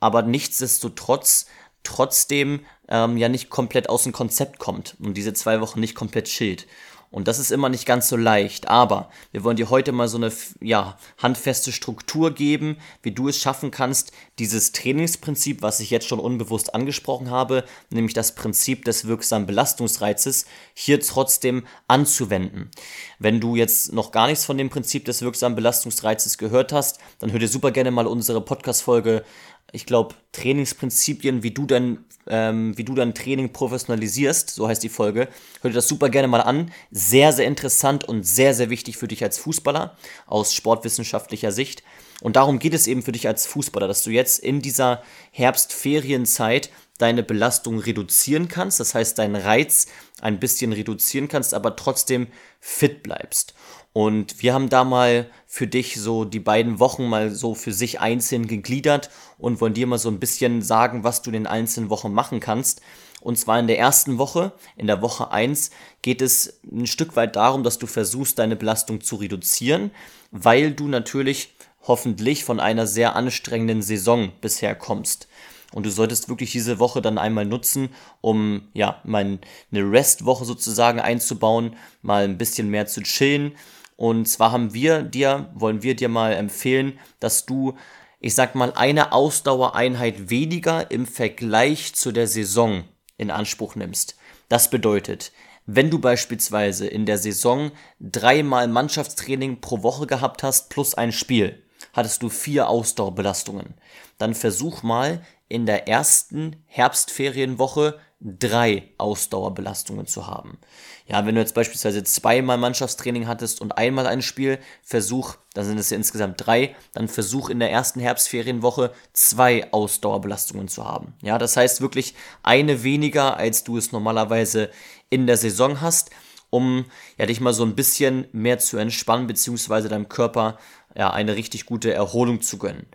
aber 0.00 0.22
nichtsdestotrotz 0.22 1.46
trotzdem 1.86 2.60
ähm, 2.88 3.16
ja 3.16 3.28
nicht 3.28 3.50
komplett 3.50 3.88
aus 3.88 4.04
dem 4.04 4.12
Konzept 4.12 4.58
kommt 4.58 4.96
und 5.00 5.14
diese 5.14 5.32
zwei 5.32 5.60
Wochen 5.60 5.80
nicht 5.80 5.94
komplett 5.94 6.26
chillt. 6.26 6.66
Und 7.10 7.28
das 7.28 7.38
ist 7.38 7.52
immer 7.52 7.68
nicht 7.68 7.86
ganz 7.86 8.08
so 8.08 8.16
leicht. 8.16 8.68
Aber 8.68 9.10
wir 9.32 9.44
wollen 9.44 9.56
dir 9.56 9.70
heute 9.70 9.92
mal 9.92 10.08
so 10.08 10.16
eine 10.16 10.32
ja, 10.60 10.98
handfeste 11.18 11.72
Struktur 11.72 12.34
geben, 12.34 12.76
wie 13.02 13.12
du 13.12 13.28
es 13.28 13.38
schaffen 13.38 13.70
kannst, 13.70 14.12
dieses 14.38 14.72
Trainingsprinzip, 14.72 15.62
was 15.62 15.80
ich 15.80 15.90
jetzt 15.90 16.06
schon 16.06 16.18
unbewusst 16.18 16.74
angesprochen 16.74 17.30
habe, 17.30 17.64
nämlich 17.90 18.12
das 18.12 18.34
Prinzip 18.34 18.84
des 18.84 19.06
wirksamen 19.06 19.46
Belastungsreizes, 19.46 20.46
hier 20.74 21.00
trotzdem 21.00 21.66
anzuwenden. 21.86 22.70
Wenn 23.18 23.40
du 23.40 23.56
jetzt 23.56 23.92
noch 23.92 24.10
gar 24.10 24.26
nichts 24.26 24.44
von 24.44 24.58
dem 24.58 24.68
Prinzip 24.68 25.04
des 25.04 25.22
wirksamen 25.22 25.56
Belastungsreizes 25.56 26.38
gehört 26.38 26.72
hast, 26.72 26.98
dann 27.20 27.32
hör 27.32 27.38
dir 27.38 27.48
super 27.48 27.70
gerne 27.70 27.92
mal 27.92 28.06
unsere 28.06 28.40
Podcast-Folge 28.40 29.24
ich 29.72 29.86
glaube, 29.86 30.14
Trainingsprinzipien, 30.32 31.42
wie 31.42 31.50
du 31.50 31.66
dann, 31.66 32.04
ähm, 32.26 32.76
wie 32.78 32.84
du 32.84 32.94
dein 32.94 33.14
Training 33.14 33.52
professionalisierst, 33.52 34.50
so 34.50 34.68
heißt 34.68 34.82
die 34.82 34.88
Folge. 34.88 35.28
Hör 35.60 35.70
dir 35.70 35.74
das 35.74 35.88
super 35.88 36.08
gerne 36.08 36.28
mal 36.28 36.40
an. 36.40 36.72
Sehr, 36.90 37.32
sehr 37.32 37.46
interessant 37.46 38.04
und 38.04 38.22
sehr, 38.22 38.54
sehr 38.54 38.70
wichtig 38.70 38.96
für 38.96 39.08
dich 39.08 39.22
als 39.22 39.38
Fußballer 39.38 39.96
aus 40.26 40.54
sportwissenschaftlicher 40.54 41.52
Sicht. 41.52 41.82
Und 42.22 42.36
darum 42.36 42.58
geht 42.58 42.74
es 42.74 42.86
eben 42.86 43.02
für 43.02 43.12
dich 43.12 43.28
als 43.28 43.46
Fußballer, 43.46 43.88
dass 43.88 44.02
du 44.02 44.10
jetzt 44.10 44.38
in 44.38 44.62
dieser 44.62 45.02
Herbstferienzeit 45.32 46.70
deine 46.98 47.22
Belastung 47.22 47.78
reduzieren 47.78 48.48
kannst, 48.48 48.80
das 48.80 48.94
heißt 48.94 49.18
deinen 49.18 49.36
Reiz 49.36 49.86
ein 50.22 50.40
bisschen 50.40 50.72
reduzieren 50.72 51.28
kannst, 51.28 51.52
aber 51.52 51.76
trotzdem 51.76 52.28
fit 52.58 53.02
bleibst. 53.02 53.54
Und 53.96 54.42
wir 54.42 54.52
haben 54.52 54.68
da 54.68 54.84
mal 54.84 55.30
für 55.46 55.66
dich 55.66 55.98
so 55.98 56.26
die 56.26 56.38
beiden 56.38 56.80
Wochen 56.80 57.06
mal 57.06 57.30
so 57.30 57.54
für 57.54 57.72
sich 57.72 57.98
einzeln 57.98 58.46
gegliedert 58.46 59.08
und 59.38 59.58
wollen 59.62 59.72
dir 59.72 59.86
mal 59.86 59.96
so 59.96 60.10
ein 60.10 60.20
bisschen 60.20 60.60
sagen, 60.60 61.02
was 61.02 61.22
du 61.22 61.30
in 61.30 61.32
den 61.32 61.46
einzelnen 61.46 61.88
Wochen 61.88 62.12
machen 62.12 62.38
kannst. 62.38 62.82
Und 63.22 63.38
zwar 63.38 63.58
in 63.58 63.68
der 63.68 63.78
ersten 63.78 64.18
Woche, 64.18 64.52
in 64.76 64.86
der 64.86 65.00
Woche 65.00 65.30
1, 65.30 65.70
geht 66.02 66.20
es 66.20 66.60
ein 66.70 66.86
Stück 66.86 67.16
weit 67.16 67.36
darum, 67.36 67.62
dass 67.62 67.78
du 67.78 67.86
versuchst, 67.86 68.38
deine 68.38 68.54
Belastung 68.54 69.00
zu 69.00 69.16
reduzieren, 69.16 69.90
weil 70.30 70.72
du 70.72 70.88
natürlich 70.88 71.54
hoffentlich 71.86 72.44
von 72.44 72.60
einer 72.60 72.86
sehr 72.86 73.16
anstrengenden 73.16 73.80
Saison 73.80 74.30
bisher 74.42 74.74
kommst. 74.74 75.26
Und 75.72 75.86
du 75.86 75.90
solltest 75.90 76.28
wirklich 76.28 76.52
diese 76.52 76.78
Woche 76.78 77.00
dann 77.00 77.16
einmal 77.16 77.46
nutzen, 77.46 77.88
um 78.20 78.68
ja, 78.74 79.00
mal 79.04 79.38
eine 79.72 79.90
Restwoche 79.90 80.44
sozusagen 80.44 81.00
einzubauen, 81.00 81.76
mal 82.02 82.24
ein 82.24 82.36
bisschen 82.36 82.70
mehr 82.70 82.86
zu 82.86 83.02
chillen 83.02 83.52
und 83.96 84.26
zwar 84.26 84.52
haben 84.52 84.74
wir 84.74 85.02
dir, 85.02 85.50
wollen 85.54 85.82
wir 85.82 85.96
dir 85.96 86.08
mal 86.08 86.32
empfehlen, 86.32 86.98
dass 87.18 87.46
du, 87.46 87.74
ich 88.20 88.34
sag 88.34 88.54
mal, 88.54 88.72
eine 88.74 89.12
Ausdauereinheit 89.12 90.30
weniger 90.30 90.90
im 90.90 91.06
Vergleich 91.06 91.94
zu 91.94 92.12
der 92.12 92.26
Saison 92.26 92.84
in 93.16 93.30
Anspruch 93.30 93.74
nimmst. 93.74 94.16
Das 94.48 94.70
bedeutet, 94.70 95.32
wenn 95.64 95.90
du 95.90 95.98
beispielsweise 95.98 96.86
in 96.86 97.06
der 97.06 97.18
Saison 97.18 97.72
dreimal 97.98 98.68
Mannschaftstraining 98.68 99.60
pro 99.60 99.82
Woche 99.82 100.06
gehabt 100.06 100.42
hast 100.42 100.70
plus 100.70 100.94
ein 100.94 101.10
Spiel, 101.10 101.62
hattest 101.92 102.22
du 102.22 102.28
vier 102.28 102.68
Ausdauerbelastungen. 102.68 103.74
Dann 104.18 104.34
versuch 104.34 104.82
mal 104.82 105.22
in 105.48 105.66
der 105.66 105.88
ersten 105.88 106.56
Herbstferienwoche 106.66 107.98
drei 108.20 108.94
Ausdauerbelastungen 108.96 110.06
zu 110.06 110.26
haben. 110.26 110.58
Ja, 111.06 111.26
wenn 111.26 111.34
du 111.34 111.40
jetzt 111.40 111.54
beispielsweise 111.54 112.02
zweimal 112.02 112.56
Mannschaftstraining 112.56 113.28
hattest 113.28 113.60
und 113.60 113.76
einmal 113.76 114.06
ein 114.06 114.22
Spiel, 114.22 114.58
versuch, 114.82 115.36
dann 115.52 115.66
sind 115.66 115.78
es 115.78 115.90
ja 115.90 115.96
insgesamt 115.96 116.46
drei, 116.46 116.74
dann 116.94 117.08
versuch 117.08 117.50
in 117.50 117.58
der 117.58 117.70
ersten 117.70 118.00
Herbstferienwoche 118.00 118.92
zwei 119.12 119.70
Ausdauerbelastungen 119.72 120.68
zu 120.68 120.84
haben. 120.84 121.14
Ja, 121.22 121.36
das 121.36 121.56
heißt 121.56 121.82
wirklich 121.82 122.14
eine 122.42 122.82
weniger, 122.82 123.36
als 123.36 123.64
du 123.64 123.76
es 123.76 123.92
normalerweise 123.92 124.70
in 125.10 125.26
der 125.26 125.36
Saison 125.36 125.82
hast, 125.82 126.10
um 126.48 126.86
ja 127.18 127.26
dich 127.26 127.40
mal 127.40 127.52
so 127.52 127.64
ein 127.64 127.76
bisschen 127.76 128.28
mehr 128.32 128.58
zu 128.58 128.78
entspannen, 128.78 129.26
beziehungsweise 129.26 129.88
deinem 129.88 130.08
Körper 130.08 130.58
ja 130.96 131.10
eine 131.10 131.36
richtig 131.36 131.66
gute 131.66 131.92
Erholung 131.92 132.40
zu 132.40 132.56
gönnen. 132.56 132.86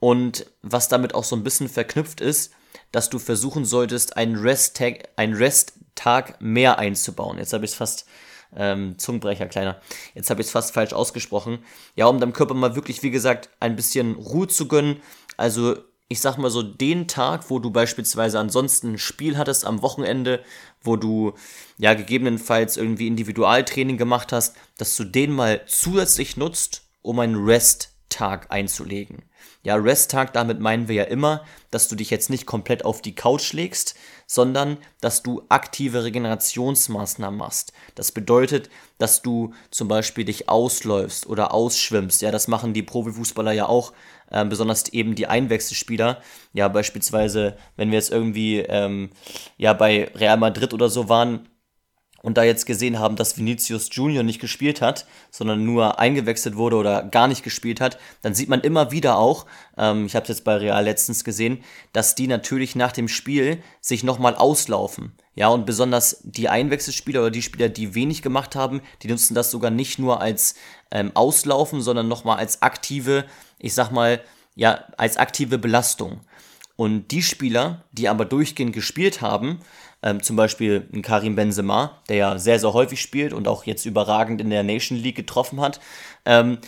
Und 0.00 0.46
was 0.62 0.88
damit 0.88 1.14
auch 1.14 1.24
so 1.24 1.36
ein 1.36 1.44
bisschen 1.44 1.68
verknüpft 1.68 2.20
ist, 2.20 2.52
dass 2.92 3.10
du 3.10 3.18
versuchen 3.18 3.64
solltest, 3.64 4.16
einen 4.16 4.36
Rest-Tag, 4.36 5.08
einen 5.16 5.34
Rest-Tag 5.34 6.40
mehr 6.40 6.78
einzubauen. 6.78 7.38
Jetzt 7.38 7.52
habe 7.52 7.64
ich 7.64 7.72
es 7.72 7.76
fast, 7.76 8.06
ähm, 8.54 8.98
Zungenbrecher 8.98 9.46
kleiner, 9.46 9.80
jetzt 10.14 10.30
habe 10.30 10.40
ich 10.40 10.46
es 10.46 10.52
fast 10.52 10.72
falsch 10.72 10.92
ausgesprochen. 10.92 11.58
Ja, 11.94 12.06
um 12.06 12.20
deinem 12.20 12.32
Körper 12.32 12.54
mal 12.54 12.74
wirklich, 12.74 13.02
wie 13.02 13.10
gesagt, 13.10 13.50
ein 13.60 13.76
bisschen 13.76 14.14
Ruhe 14.14 14.48
zu 14.48 14.68
gönnen. 14.68 15.00
Also 15.36 15.76
ich 16.08 16.20
sag 16.20 16.38
mal 16.38 16.50
so, 16.50 16.62
den 16.62 17.08
Tag, 17.08 17.50
wo 17.50 17.58
du 17.58 17.70
beispielsweise 17.70 18.38
ansonsten 18.38 18.92
ein 18.92 18.98
Spiel 18.98 19.36
hattest 19.36 19.64
am 19.64 19.82
Wochenende, 19.82 20.42
wo 20.80 20.96
du 20.96 21.34
ja 21.78 21.94
gegebenenfalls 21.94 22.76
irgendwie 22.76 23.08
Individualtraining 23.08 23.96
gemacht 23.96 24.32
hast, 24.32 24.56
dass 24.78 24.96
du 24.96 25.04
den 25.04 25.32
mal 25.32 25.62
zusätzlich 25.66 26.36
nutzt, 26.36 26.82
um 27.02 27.18
einen 27.18 27.44
Rest-Tag 27.44 28.52
einzulegen. 28.52 29.22
Ja, 29.62 29.74
Rest-Tag, 29.74 30.32
damit 30.32 30.60
meinen 30.60 30.88
wir 30.88 30.94
ja 30.94 31.04
immer, 31.04 31.44
dass 31.70 31.88
du 31.88 31.96
dich 31.96 32.10
jetzt 32.10 32.30
nicht 32.30 32.46
komplett 32.46 32.84
auf 32.84 33.02
die 33.02 33.14
Couch 33.14 33.52
legst, 33.52 33.96
sondern 34.26 34.78
dass 35.00 35.22
du 35.22 35.42
aktive 35.48 36.04
Regenerationsmaßnahmen 36.04 37.38
machst. 37.38 37.72
Das 37.94 38.12
bedeutet, 38.12 38.70
dass 38.98 39.22
du 39.22 39.52
zum 39.70 39.88
Beispiel 39.88 40.24
dich 40.24 40.48
ausläufst 40.48 41.26
oder 41.26 41.52
ausschwimmst. 41.52 42.22
Ja, 42.22 42.30
das 42.30 42.48
machen 42.48 42.74
die 42.74 42.82
Profifußballer 42.82 43.52
ja 43.52 43.66
auch, 43.66 43.92
äh, 44.30 44.44
besonders 44.44 44.88
eben 44.88 45.14
die 45.14 45.26
Einwechselspieler. 45.26 46.20
Ja, 46.52 46.68
beispielsweise, 46.68 47.56
wenn 47.76 47.90
wir 47.90 47.98
jetzt 47.98 48.10
irgendwie 48.10 48.60
ähm, 48.60 49.10
ja 49.56 49.72
bei 49.72 50.10
Real 50.14 50.36
Madrid 50.36 50.74
oder 50.74 50.88
so 50.88 51.08
waren, 51.08 51.48
und 52.26 52.36
da 52.36 52.42
jetzt 52.42 52.66
gesehen 52.66 52.98
haben, 52.98 53.14
dass 53.14 53.38
Vinicius 53.38 53.88
Junior 53.92 54.24
nicht 54.24 54.40
gespielt 54.40 54.80
hat, 54.80 55.06
sondern 55.30 55.64
nur 55.64 56.00
eingewechselt 56.00 56.56
wurde 56.56 56.74
oder 56.74 57.04
gar 57.04 57.28
nicht 57.28 57.44
gespielt 57.44 57.80
hat, 57.80 57.98
dann 58.22 58.34
sieht 58.34 58.48
man 58.48 58.62
immer 58.62 58.90
wieder 58.90 59.16
auch, 59.16 59.46
ähm, 59.78 60.06
ich 60.06 60.16
habe 60.16 60.24
es 60.24 60.30
jetzt 60.30 60.42
bei 60.42 60.56
Real 60.56 60.82
letztens 60.82 61.22
gesehen, 61.22 61.62
dass 61.92 62.16
die 62.16 62.26
natürlich 62.26 62.74
nach 62.74 62.90
dem 62.90 63.06
Spiel 63.06 63.62
sich 63.80 64.02
nochmal 64.02 64.34
auslaufen. 64.34 65.12
Ja, 65.36 65.50
und 65.50 65.66
besonders 65.66 66.20
die 66.24 66.48
Einwechselspieler 66.48 67.20
oder 67.20 67.30
die 67.30 67.42
Spieler, 67.42 67.68
die 67.68 67.94
wenig 67.94 68.22
gemacht 68.22 68.56
haben, 68.56 68.80
die 69.04 69.08
nutzen 69.08 69.36
das 69.36 69.52
sogar 69.52 69.70
nicht 69.70 70.00
nur 70.00 70.20
als 70.20 70.56
ähm, 70.90 71.12
Auslaufen, 71.14 71.80
sondern 71.80 72.08
nochmal 72.08 72.38
als 72.38 72.60
aktive, 72.60 73.24
ich 73.60 73.72
sag 73.72 73.92
mal, 73.92 74.20
ja, 74.56 74.82
als 74.96 75.16
aktive 75.16 75.58
Belastung. 75.58 76.22
Und 76.76 77.10
die 77.10 77.22
Spieler, 77.22 77.84
die 77.92 78.08
aber 78.08 78.26
durchgehend 78.26 78.74
gespielt 78.74 79.22
haben, 79.22 79.60
ähm, 80.02 80.22
zum 80.22 80.36
Beispiel 80.36 80.86
Karim 81.02 81.34
Benzema, 81.34 82.02
der 82.08 82.16
ja 82.16 82.38
sehr, 82.38 82.60
sehr 82.60 82.74
häufig 82.74 83.00
spielt 83.00 83.32
und 83.32 83.48
auch 83.48 83.64
jetzt 83.64 83.86
überragend 83.86 84.40
in 84.40 84.50
der 84.50 84.62
Nation 84.62 84.98
League 84.98 85.16
getroffen 85.16 85.60
hat, 85.60 85.80
ähm, 86.26 86.58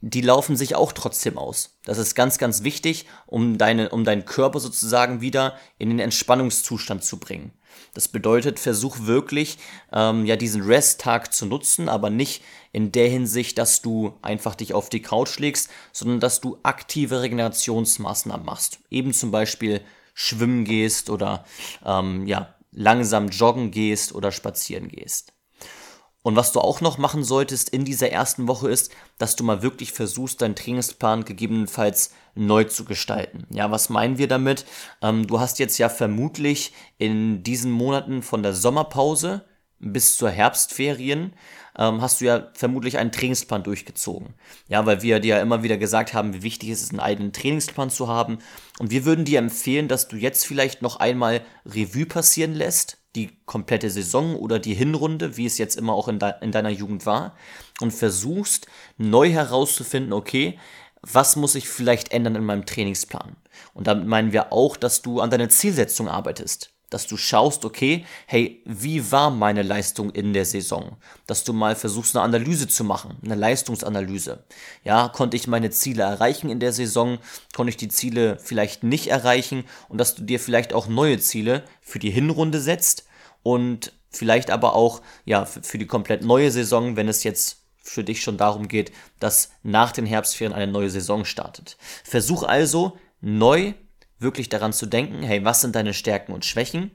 die 0.00 0.20
laufen 0.20 0.56
sich 0.56 0.74
auch 0.74 0.92
trotzdem 0.92 1.38
aus. 1.38 1.78
Das 1.84 1.98
ist 1.98 2.16
ganz, 2.16 2.38
ganz 2.38 2.64
wichtig, 2.64 3.06
um, 3.26 3.56
deine, 3.56 3.90
um 3.90 4.04
deinen 4.04 4.24
Körper 4.24 4.58
sozusagen 4.58 5.20
wieder 5.20 5.56
in 5.78 5.90
den 5.90 6.00
Entspannungszustand 6.00 7.04
zu 7.04 7.18
bringen. 7.18 7.52
Das 7.94 8.08
bedeutet, 8.08 8.58
versuch 8.58 9.00
wirklich, 9.00 9.58
ähm, 9.92 10.24
ja, 10.24 10.36
diesen 10.36 10.62
Rest-Tag 10.62 11.32
zu 11.32 11.46
nutzen, 11.46 11.88
aber 11.88 12.10
nicht 12.10 12.42
in 12.72 12.90
der 12.92 13.08
Hinsicht, 13.08 13.58
dass 13.58 13.82
du 13.82 14.14
einfach 14.22 14.54
dich 14.54 14.74
auf 14.74 14.88
die 14.88 15.02
Couch 15.02 15.38
legst, 15.38 15.70
sondern 15.92 16.20
dass 16.20 16.40
du 16.40 16.58
aktive 16.62 17.20
Regenerationsmaßnahmen 17.22 18.46
machst. 18.46 18.80
Eben 18.90 19.12
zum 19.12 19.30
Beispiel 19.30 19.82
schwimmen 20.14 20.64
gehst 20.64 21.10
oder 21.10 21.44
ähm, 21.84 22.26
ja, 22.26 22.54
langsam 22.70 23.28
joggen 23.28 23.70
gehst 23.70 24.14
oder 24.14 24.32
spazieren 24.32 24.88
gehst. 24.88 25.32
Und 26.22 26.36
was 26.36 26.52
du 26.52 26.60
auch 26.60 26.80
noch 26.80 26.98
machen 26.98 27.24
solltest 27.24 27.68
in 27.68 27.84
dieser 27.84 28.10
ersten 28.10 28.46
Woche 28.46 28.70
ist, 28.70 28.92
dass 29.18 29.34
du 29.34 29.42
mal 29.42 29.62
wirklich 29.62 29.92
versuchst, 29.92 30.40
deinen 30.40 30.54
Trainingsplan 30.54 31.24
gegebenenfalls 31.24 32.12
neu 32.34 32.64
zu 32.64 32.84
gestalten. 32.84 33.46
Ja, 33.50 33.70
was 33.70 33.88
meinen 33.88 34.18
wir 34.18 34.28
damit? 34.28 34.64
Ähm, 35.02 35.26
du 35.26 35.40
hast 35.40 35.58
jetzt 35.58 35.78
ja 35.78 35.88
vermutlich 35.88 36.72
in 36.98 37.42
diesen 37.42 37.72
Monaten 37.72 38.22
von 38.22 38.42
der 38.42 38.54
Sommerpause 38.54 39.44
bis 39.82 40.16
zur 40.16 40.30
Herbstferien 40.30 41.32
ähm, 41.76 42.00
hast 42.00 42.20
du 42.20 42.26
ja 42.26 42.48
vermutlich 42.54 42.98
einen 42.98 43.12
Trainingsplan 43.12 43.64
durchgezogen. 43.64 44.34
Ja, 44.68 44.86
weil 44.86 45.02
wir 45.02 45.20
dir 45.20 45.36
ja 45.36 45.42
immer 45.42 45.62
wieder 45.62 45.76
gesagt 45.76 46.14
haben, 46.14 46.34
wie 46.34 46.42
wichtig 46.42 46.70
es 46.70 46.82
ist, 46.82 46.90
einen 46.90 47.00
eigenen 47.00 47.32
Trainingsplan 47.32 47.90
zu 47.90 48.08
haben. 48.08 48.38
Und 48.78 48.90
wir 48.90 49.04
würden 49.04 49.24
dir 49.24 49.38
empfehlen, 49.38 49.88
dass 49.88 50.08
du 50.08 50.16
jetzt 50.16 50.46
vielleicht 50.46 50.82
noch 50.82 50.96
einmal 50.96 51.42
Revue 51.66 52.06
passieren 52.06 52.54
lässt, 52.54 52.98
die 53.14 53.30
komplette 53.44 53.90
Saison 53.90 54.36
oder 54.36 54.58
die 54.58 54.74
Hinrunde, 54.74 55.36
wie 55.36 55.46
es 55.46 55.58
jetzt 55.58 55.76
immer 55.76 55.92
auch 55.92 56.08
in, 56.08 56.18
de 56.18 56.32
in 56.40 56.52
deiner 56.52 56.70
Jugend 56.70 57.04
war, 57.04 57.36
und 57.80 57.92
versuchst 57.92 58.66
neu 58.96 59.30
herauszufinden, 59.30 60.12
okay, 60.12 60.58
was 61.02 61.36
muss 61.36 61.54
ich 61.54 61.68
vielleicht 61.68 62.12
ändern 62.12 62.36
in 62.36 62.44
meinem 62.44 62.64
Trainingsplan? 62.64 63.36
Und 63.74 63.86
damit 63.86 64.06
meinen 64.06 64.32
wir 64.32 64.52
auch, 64.52 64.76
dass 64.76 65.02
du 65.02 65.20
an 65.20 65.30
deiner 65.30 65.48
Zielsetzung 65.48 66.08
arbeitest 66.08 66.71
dass 66.92 67.06
du 67.06 67.16
schaust, 67.16 67.64
okay, 67.64 68.04
hey, 68.26 68.62
wie 68.66 69.10
war 69.10 69.30
meine 69.30 69.62
Leistung 69.62 70.10
in 70.10 70.34
der 70.34 70.44
Saison? 70.44 70.96
Dass 71.26 71.42
du 71.42 71.52
mal 71.54 71.74
versuchst, 71.74 72.14
eine 72.14 72.24
Analyse 72.24 72.68
zu 72.68 72.84
machen, 72.84 73.16
eine 73.24 73.34
Leistungsanalyse. 73.34 74.44
Ja, 74.84 75.08
konnte 75.08 75.36
ich 75.36 75.46
meine 75.46 75.70
Ziele 75.70 76.02
erreichen 76.02 76.50
in 76.50 76.60
der 76.60 76.72
Saison? 76.72 77.18
Konnte 77.54 77.70
ich 77.70 77.78
die 77.78 77.88
Ziele 77.88 78.38
vielleicht 78.38 78.82
nicht 78.82 79.06
erreichen? 79.06 79.64
Und 79.88 79.98
dass 79.98 80.14
du 80.14 80.22
dir 80.22 80.38
vielleicht 80.38 80.74
auch 80.74 80.86
neue 80.86 81.18
Ziele 81.18 81.64
für 81.80 81.98
die 81.98 82.10
Hinrunde 82.10 82.60
setzt 82.60 83.06
und 83.42 83.92
vielleicht 84.10 84.50
aber 84.50 84.74
auch, 84.74 85.00
ja, 85.24 85.46
für 85.46 85.78
die 85.78 85.86
komplett 85.86 86.22
neue 86.22 86.50
Saison, 86.50 86.96
wenn 86.96 87.08
es 87.08 87.24
jetzt 87.24 87.62
für 87.82 88.04
dich 88.04 88.22
schon 88.22 88.36
darum 88.36 88.68
geht, 88.68 88.92
dass 89.18 89.50
nach 89.62 89.92
den 89.92 90.06
Herbstferien 90.06 90.54
eine 90.54 90.70
neue 90.70 90.90
Saison 90.90 91.24
startet. 91.24 91.78
Versuch 92.04 92.42
also 92.42 92.98
neu 93.22 93.72
wirklich 94.22 94.48
daran 94.48 94.72
zu 94.72 94.86
denken, 94.86 95.22
hey, 95.22 95.44
was 95.44 95.60
sind 95.60 95.74
deine 95.74 95.94
Stärken 95.94 96.32
und 96.32 96.44
Schwächen 96.44 96.92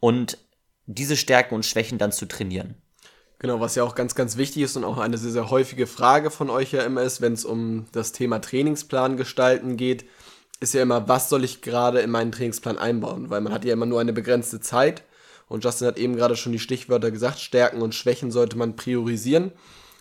und 0.00 0.38
diese 0.86 1.16
Stärken 1.16 1.54
und 1.54 1.66
Schwächen 1.66 1.98
dann 1.98 2.12
zu 2.12 2.26
trainieren. 2.26 2.74
Genau, 3.40 3.60
was 3.60 3.74
ja 3.76 3.84
auch 3.84 3.94
ganz, 3.94 4.14
ganz 4.14 4.36
wichtig 4.36 4.62
ist 4.62 4.76
und 4.76 4.84
auch 4.84 4.98
eine 4.98 5.18
sehr, 5.18 5.30
sehr 5.30 5.50
häufige 5.50 5.86
Frage 5.86 6.30
von 6.30 6.50
euch 6.50 6.72
ja 6.72 6.82
immer 6.82 7.02
ist, 7.02 7.20
wenn 7.20 7.34
es 7.34 7.44
um 7.44 7.86
das 7.92 8.12
Thema 8.12 8.40
Trainingsplan 8.40 9.16
gestalten 9.16 9.76
geht, 9.76 10.06
ist 10.60 10.74
ja 10.74 10.82
immer, 10.82 11.06
was 11.06 11.28
soll 11.28 11.44
ich 11.44 11.62
gerade 11.62 12.00
in 12.00 12.10
meinen 12.10 12.32
Trainingsplan 12.32 12.78
einbauen? 12.78 13.30
Weil 13.30 13.40
man 13.40 13.52
hat 13.52 13.64
ja 13.64 13.72
immer 13.72 13.86
nur 13.86 14.00
eine 14.00 14.12
begrenzte 14.12 14.60
Zeit 14.60 15.04
und 15.46 15.64
Justin 15.64 15.86
hat 15.86 15.98
eben 15.98 16.16
gerade 16.16 16.36
schon 16.36 16.52
die 16.52 16.58
Stichwörter 16.58 17.10
gesagt, 17.10 17.38
Stärken 17.38 17.80
und 17.80 17.94
Schwächen 17.94 18.30
sollte 18.30 18.58
man 18.58 18.76
priorisieren. 18.76 19.52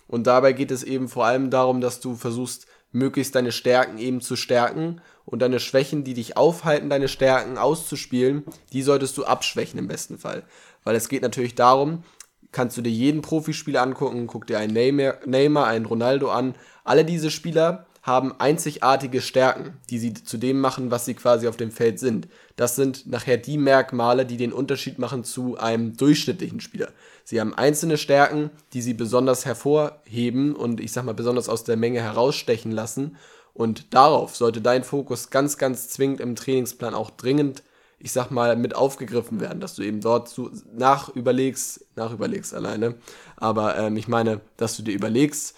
Und 0.07 0.25
dabei 0.25 0.53
geht 0.53 0.71
es 0.71 0.83
eben 0.83 1.07
vor 1.07 1.25
allem 1.25 1.49
darum, 1.49 1.81
dass 1.81 1.99
du 1.99 2.15
versuchst, 2.15 2.65
möglichst 2.97 3.35
deine 3.35 3.51
Stärken 3.51 3.97
eben 3.97 4.21
zu 4.21 4.35
stärken 4.35 5.01
und 5.25 5.41
deine 5.41 5.59
Schwächen, 5.59 6.03
die 6.03 6.13
dich 6.13 6.37
aufhalten, 6.37 6.89
deine 6.89 7.07
Stärken 7.07 7.57
auszuspielen, 7.57 8.43
die 8.73 8.81
solltest 8.81 9.17
du 9.17 9.25
abschwächen 9.25 9.79
im 9.79 9.87
besten 9.87 10.17
Fall. 10.17 10.43
Weil 10.83 10.95
es 10.95 11.09
geht 11.09 11.21
natürlich 11.21 11.55
darum, 11.55 12.03
kannst 12.51 12.77
du 12.77 12.81
dir 12.81 12.91
jeden 12.91 13.21
Profispieler 13.21 13.81
angucken, 13.81 14.27
guck 14.27 14.47
dir 14.47 14.59
einen 14.59 14.73
Neymar, 14.73 15.67
einen 15.67 15.85
Ronaldo 15.85 16.31
an. 16.31 16.55
Alle 16.83 17.05
diese 17.05 17.29
Spieler 17.29 17.85
haben 18.03 18.33
einzigartige 18.39 19.21
Stärken, 19.21 19.73
die 19.89 19.99
sie 19.99 20.13
zu 20.13 20.37
dem 20.37 20.59
machen, 20.59 20.91
was 20.91 21.05
sie 21.05 21.13
quasi 21.13 21.47
auf 21.47 21.57
dem 21.57 21.71
Feld 21.71 21.99
sind. 21.99 22.29
Das 22.57 22.75
sind 22.75 23.05
nachher 23.05 23.37
die 23.37 23.57
Merkmale, 23.59 24.25
die 24.25 24.35
den 24.35 24.51
Unterschied 24.51 24.97
machen 24.97 25.23
zu 25.23 25.57
einem 25.57 25.95
durchschnittlichen 25.95 26.59
Spieler. 26.59 26.89
Sie 27.23 27.39
haben 27.39 27.53
einzelne 27.53 27.97
Stärken, 27.99 28.49
die 28.73 28.81
sie 28.81 28.95
besonders 28.95 29.45
hervorheben 29.45 30.55
und 30.55 30.81
ich 30.81 30.91
sag 30.91 31.05
mal 31.05 31.13
besonders 31.13 31.49
aus 31.49 31.63
der 31.63 31.77
Menge 31.77 32.01
herausstechen 32.01 32.71
lassen. 32.71 33.15
Und 33.53 33.93
darauf 33.93 34.35
sollte 34.35 34.59
dein 34.59 34.83
Fokus 34.83 35.29
ganz, 35.29 35.59
ganz 35.59 35.89
zwingend 35.89 36.19
im 36.19 36.35
Trainingsplan 36.35 36.95
auch 36.95 37.11
dringend, 37.11 37.61
ich 37.99 38.11
sag 38.11 38.31
mal, 38.31 38.55
mit 38.55 38.75
aufgegriffen 38.75 39.39
werden, 39.39 39.59
dass 39.59 39.75
du 39.75 39.83
eben 39.83 40.01
dort 40.01 40.27
zu, 40.27 40.49
nachüberlegst, 40.75 41.85
nachüberlegst 41.95 42.55
alleine. 42.55 42.95
Aber 43.35 43.77
ähm, 43.77 43.97
ich 43.97 44.07
meine, 44.07 44.41
dass 44.57 44.77
du 44.77 44.81
dir 44.81 44.95
überlegst, 44.95 45.55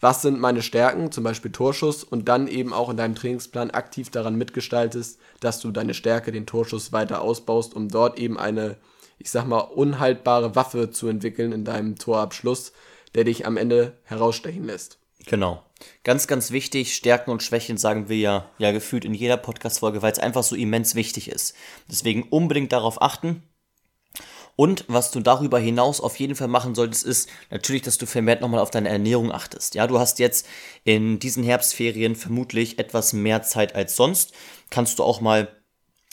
was 0.00 0.22
sind 0.22 0.40
meine 0.40 0.62
Stärken, 0.62 1.10
zum 1.12 1.24
Beispiel 1.24 1.50
Torschuss, 1.50 2.04
und 2.04 2.28
dann 2.28 2.48
eben 2.48 2.72
auch 2.72 2.88
in 2.88 2.96
deinem 2.96 3.14
Trainingsplan 3.14 3.70
aktiv 3.70 4.10
daran 4.10 4.36
mitgestaltest, 4.36 5.18
dass 5.40 5.60
du 5.60 5.70
deine 5.70 5.94
Stärke, 5.94 6.32
den 6.32 6.46
Torschuss 6.46 6.92
weiter 6.92 7.22
ausbaust, 7.22 7.74
um 7.74 7.88
dort 7.88 8.18
eben 8.18 8.38
eine 8.38 8.76
ich 9.18 9.30
sag 9.30 9.46
mal, 9.46 9.60
unhaltbare 9.60 10.54
Waffe 10.54 10.90
zu 10.90 11.08
entwickeln 11.08 11.52
in 11.52 11.64
deinem 11.64 11.96
Torabschluss, 11.96 12.72
der 13.14 13.24
dich 13.24 13.46
am 13.46 13.56
Ende 13.56 13.98
herausstechen 14.04 14.64
lässt. 14.64 14.98
Genau. 15.26 15.62
Ganz, 16.04 16.26
ganz 16.26 16.50
wichtig, 16.50 16.94
Stärken 16.94 17.30
und 17.30 17.42
Schwächen 17.42 17.76
sagen 17.76 18.08
wir 18.08 18.16
ja, 18.16 18.50
ja 18.58 18.72
gefühlt 18.72 19.04
in 19.04 19.14
jeder 19.14 19.36
Podcast-Folge, 19.36 20.02
weil 20.02 20.12
es 20.12 20.18
einfach 20.18 20.42
so 20.42 20.56
immens 20.56 20.94
wichtig 20.94 21.28
ist. 21.28 21.54
Deswegen 21.88 22.24
unbedingt 22.24 22.72
darauf 22.72 23.02
achten. 23.02 23.42
Und 24.60 24.84
was 24.88 25.12
du 25.12 25.20
darüber 25.20 25.60
hinaus 25.60 26.00
auf 26.00 26.16
jeden 26.16 26.34
Fall 26.34 26.48
machen 26.48 26.74
solltest, 26.74 27.04
ist 27.04 27.28
natürlich, 27.48 27.82
dass 27.82 27.96
du 27.96 28.06
vermehrt 28.06 28.40
nochmal 28.40 28.58
auf 28.58 28.72
deine 28.72 28.88
Ernährung 28.88 29.30
achtest. 29.30 29.76
Ja, 29.76 29.86
du 29.86 30.00
hast 30.00 30.18
jetzt 30.18 30.48
in 30.82 31.20
diesen 31.20 31.44
Herbstferien 31.44 32.16
vermutlich 32.16 32.80
etwas 32.80 33.12
mehr 33.12 33.44
Zeit 33.44 33.76
als 33.76 33.94
sonst. 33.94 34.32
Kannst 34.68 34.98
du 34.98 35.04
auch 35.04 35.20
mal 35.20 35.46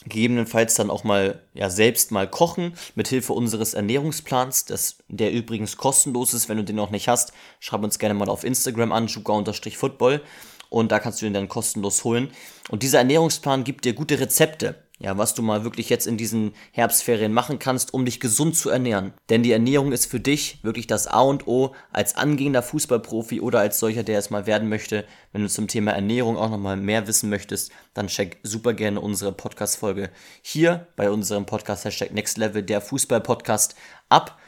gegebenenfalls 0.04 0.76
dann 0.76 0.92
auch 0.92 1.04
mal 1.04 1.42
ja 1.56 1.72
selbst 1.72 2.12
mal 2.12 2.30
kochen 2.30 2.76
mit 2.94 3.08
Hilfe 3.08 3.34
unseres 3.34 3.74
Ernährungsplans, 3.74 4.66
das 4.66 4.98
der 5.08 5.32
übrigens 5.32 5.76
kostenlos 5.76 6.36
ist, 6.36 6.48
wenn 6.48 6.58
du 6.58 6.64
den 6.64 6.76
noch 6.76 6.92
nicht 6.92 7.08
hast, 7.08 7.34
schreib 7.60 7.84
uns 7.84 7.98
gerne 7.98 8.14
mal 8.14 8.30
auf 8.30 8.44
Instagram 8.44 8.92
an 8.92 9.08
juka-football 9.08 10.22
und 10.70 10.92
da 10.92 11.00
kannst 11.00 11.20
du 11.20 11.26
den 11.26 11.34
dann 11.34 11.50
kostenlos 11.50 12.04
holen 12.04 12.30
und 12.70 12.84
dieser 12.84 13.00
Ernährungsplan 13.00 13.64
gibt 13.64 13.86
dir 13.86 13.94
gute 13.94 14.20
Rezepte 14.20 14.85
ja, 14.98 15.18
was 15.18 15.34
du 15.34 15.42
mal 15.42 15.64
wirklich 15.66 15.90
jetzt 15.90 16.08
in 16.08 16.16
diesen 16.16 16.54
Herbstferien 16.72 17.34
machen 17.34 17.60
kannst, 17.60 17.94
um 17.94 18.06
dich 18.06 18.22
gesund 18.22 18.56
zu 18.56 18.70
ernähren. 18.70 19.14
Denn 19.30 19.44
die 19.44 19.52
Ernährung 19.52 19.92
ist 19.92 20.06
für 20.06 20.22
dich 20.22 20.60
wirklich 20.64 20.88
das 20.88 21.08
A 21.08 21.22
und 21.22 21.48
O 21.48 21.76
als 21.92 22.16
angehender 22.16 22.64
Fußballprofi 22.64 23.42
oder 23.42 23.60
als 23.60 23.80
solcher, 23.80 24.04
der 24.04 24.20
es 24.20 24.30
mal 24.30 24.48
werden 24.48 24.70
möchte. 24.70 25.06
Wenn 25.34 25.42
du 25.42 25.50
zum 25.50 25.68
Thema 25.68 25.92
Ernährung 25.92 26.38
auch 26.38 26.50
nochmal 26.50 26.78
mehr 26.78 27.08
wissen 27.08 27.30
möchtest, 27.30 27.72
dann 27.94 28.08
check 28.08 28.38
super 28.44 28.74
gerne 28.74 29.02
unsere 29.02 29.34
Podcast-Folge 29.34 30.12
hier 30.42 30.88
bei 30.96 31.10
unserem 31.10 31.46
Podcast 31.46 31.84
Hashtag 31.84 32.14
Next 32.14 32.38
Level, 32.38 32.64
der 32.64 32.80
Fußball-Podcast, 32.80 33.76
ab. 34.08 34.40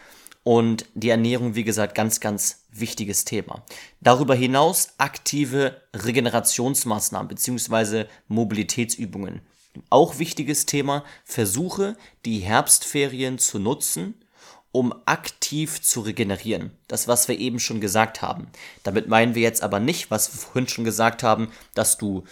Und 0.43 0.85
die 0.93 1.09
Ernährung, 1.09 1.55
wie 1.55 1.65
gesagt, 1.65 1.93
ganz, 1.93 2.21
ganz 2.21 2.63
wichtiges 2.71 3.25
Thema. 3.25 3.65
Darüber 3.99 4.33
hinaus 4.33 4.93
aktive 4.97 5.81
Regenerationsmaßnahmen 5.93 7.27
bzw. 7.27 8.05
Mobilitätsübungen 8.29 9.41
auch 9.89 10.19
wichtiges 10.19 10.65
Thema, 10.65 11.03
versuche 11.23 11.95
die 12.25 12.39
Herbstferien 12.39 13.39
zu 13.39 13.59
nutzen, 13.59 14.15
um 14.71 14.93
aktiv 15.05 15.81
zu 15.81 16.01
regenerieren. 16.01 16.71
Das, 16.87 17.07
was 17.07 17.27
wir 17.27 17.39
eben 17.39 17.59
schon 17.59 17.81
gesagt 17.81 18.21
haben. 18.21 18.47
Damit 18.83 19.07
meinen 19.07 19.33
wir 19.33 19.41
jetzt 19.41 19.63
aber 19.63 19.79
nicht, 19.79 20.11
was 20.11 20.33
wir 20.33 20.39
vorhin 20.39 20.67
schon 20.67 20.83
gesagt 20.83 21.23
haben, 21.23 21.51
dass 21.73 21.97
du 21.97 22.23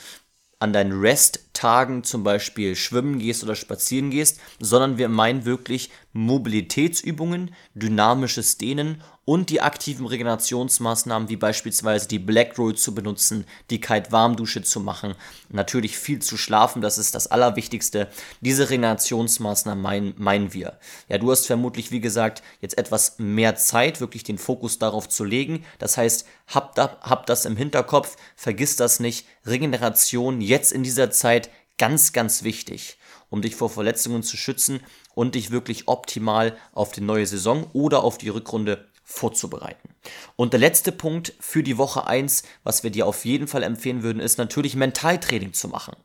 an 0.60 0.74
deinen 0.74 1.00
Rest-Tagen 1.00 2.04
zum 2.04 2.24
Beispiel 2.24 2.76
schwimmen 2.76 3.20
gehst 3.20 3.44
oder 3.44 3.56
spazieren 3.56 4.10
gehst, 4.10 4.40
sondern 4.60 4.98
wir 4.98 5.10
meinen 5.10 5.46
wirklich 5.46 5.90
Mobilitätsübungen, 6.16 7.54
dynamisches 7.74 8.58
Dehnen 8.58 9.04
und 9.26 9.50
die 9.50 9.60
aktiven 9.60 10.06
Regenerationsmaßnahmen 10.06 11.28
wie 11.28 11.36
beispielsweise 11.36 12.08
die 12.08 12.20
Black 12.20 12.58
Roll 12.58 12.76
zu 12.76 12.96
benutzen, 12.96 13.46
die 13.70 13.82
Kite-Warmdusche 13.82 14.62
zu 14.62 14.80
machen, 14.80 15.16
natürlich 15.50 15.98
viel 15.98 16.20
zu 16.22 16.38
schlafen, 16.38 16.82
das 16.82 16.98
ist 16.98 17.16
das 17.16 17.28
Allerwichtigste. 17.28 18.08
Diese 18.40 18.70
Regenerationsmaßnahmen 18.70 19.82
meinen, 19.82 20.14
meinen 20.18 20.54
wir. 20.54 20.80
Ja, 21.10 21.18
du 21.18 21.30
hast 21.32 21.48
vermutlich, 21.48 21.92
wie 21.92 22.00
gesagt, 22.00 22.42
jetzt 22.62 22.78
etwas 22.78 23.16
mehr 23.18 23.58
Zeit, 23.58 24.00
wirklich 24.00 24.24
den 24.24 24.38
Fokus 24.38 24.80
darauf 24.80 25.10
zu 25.10 25.26
legen. 25.26 25.66
Das 25.80 25.98
heißt, 25.98 26.26
hab, 26.48 26.76
da, 26.76 26.98
hab 27.02 27.26
das 27.26 27.44
im 27.44 27.58
Hinterkopf, 27.58 28.16
vergiss 28.38 28.78
das 28.78 29.02
nicht. 29.02 29.28
Regeneration 29.46 30.40
jetzt 30.40 30.72
in 30.72 30.84
dieser 30.84 31.12
Zeit 31.12 31.50
ganz, 31.78 32.14
ganz 32.14 32.44
wichtig 32.44 32.98
um 33.36 33.42
dich 33.42 33.58
vor 33.58 33.70
Verletzungen 33.70 34.24
zu 34.24 34.38
schützen 34.38 34.80
und 35.14 35.36
dich 35.36 35.52
wirklich 35.52 35.90
optimal 35.90 36.56
auf 36.72 36.94
die 36.94 37.02
neue 37.02 37.26
Saison 37.26 37.68
oder 37.74 38.02
auf 38.02 38.18
die 38.18 38.30
Rückrunde 38.30 38.86
vorzubereiten. 39.04 39.90
Und 40.38 40.54
der 40.54 40.62
letzte 40.62 40.94
Punkt 40.94 41.34
für 41.42 41.62
die 41.62 41.78
Woche 41.78 42.08
1, 42.08 42.44
was 42.64 42.84
wir 42.84 42.92
dir 42.92 43.06
auf 43.06 43.26
jeden 43.26 43.50
Fall 43.50 43.64
empfehlen 43.64 44.04
würden, 44.04 44.22
ist 44.22 44.38
natürlich 44.38 44.78
Mentaltraining 44.78 45.52
zu 45.52 45.68
machen. 45.68 45.98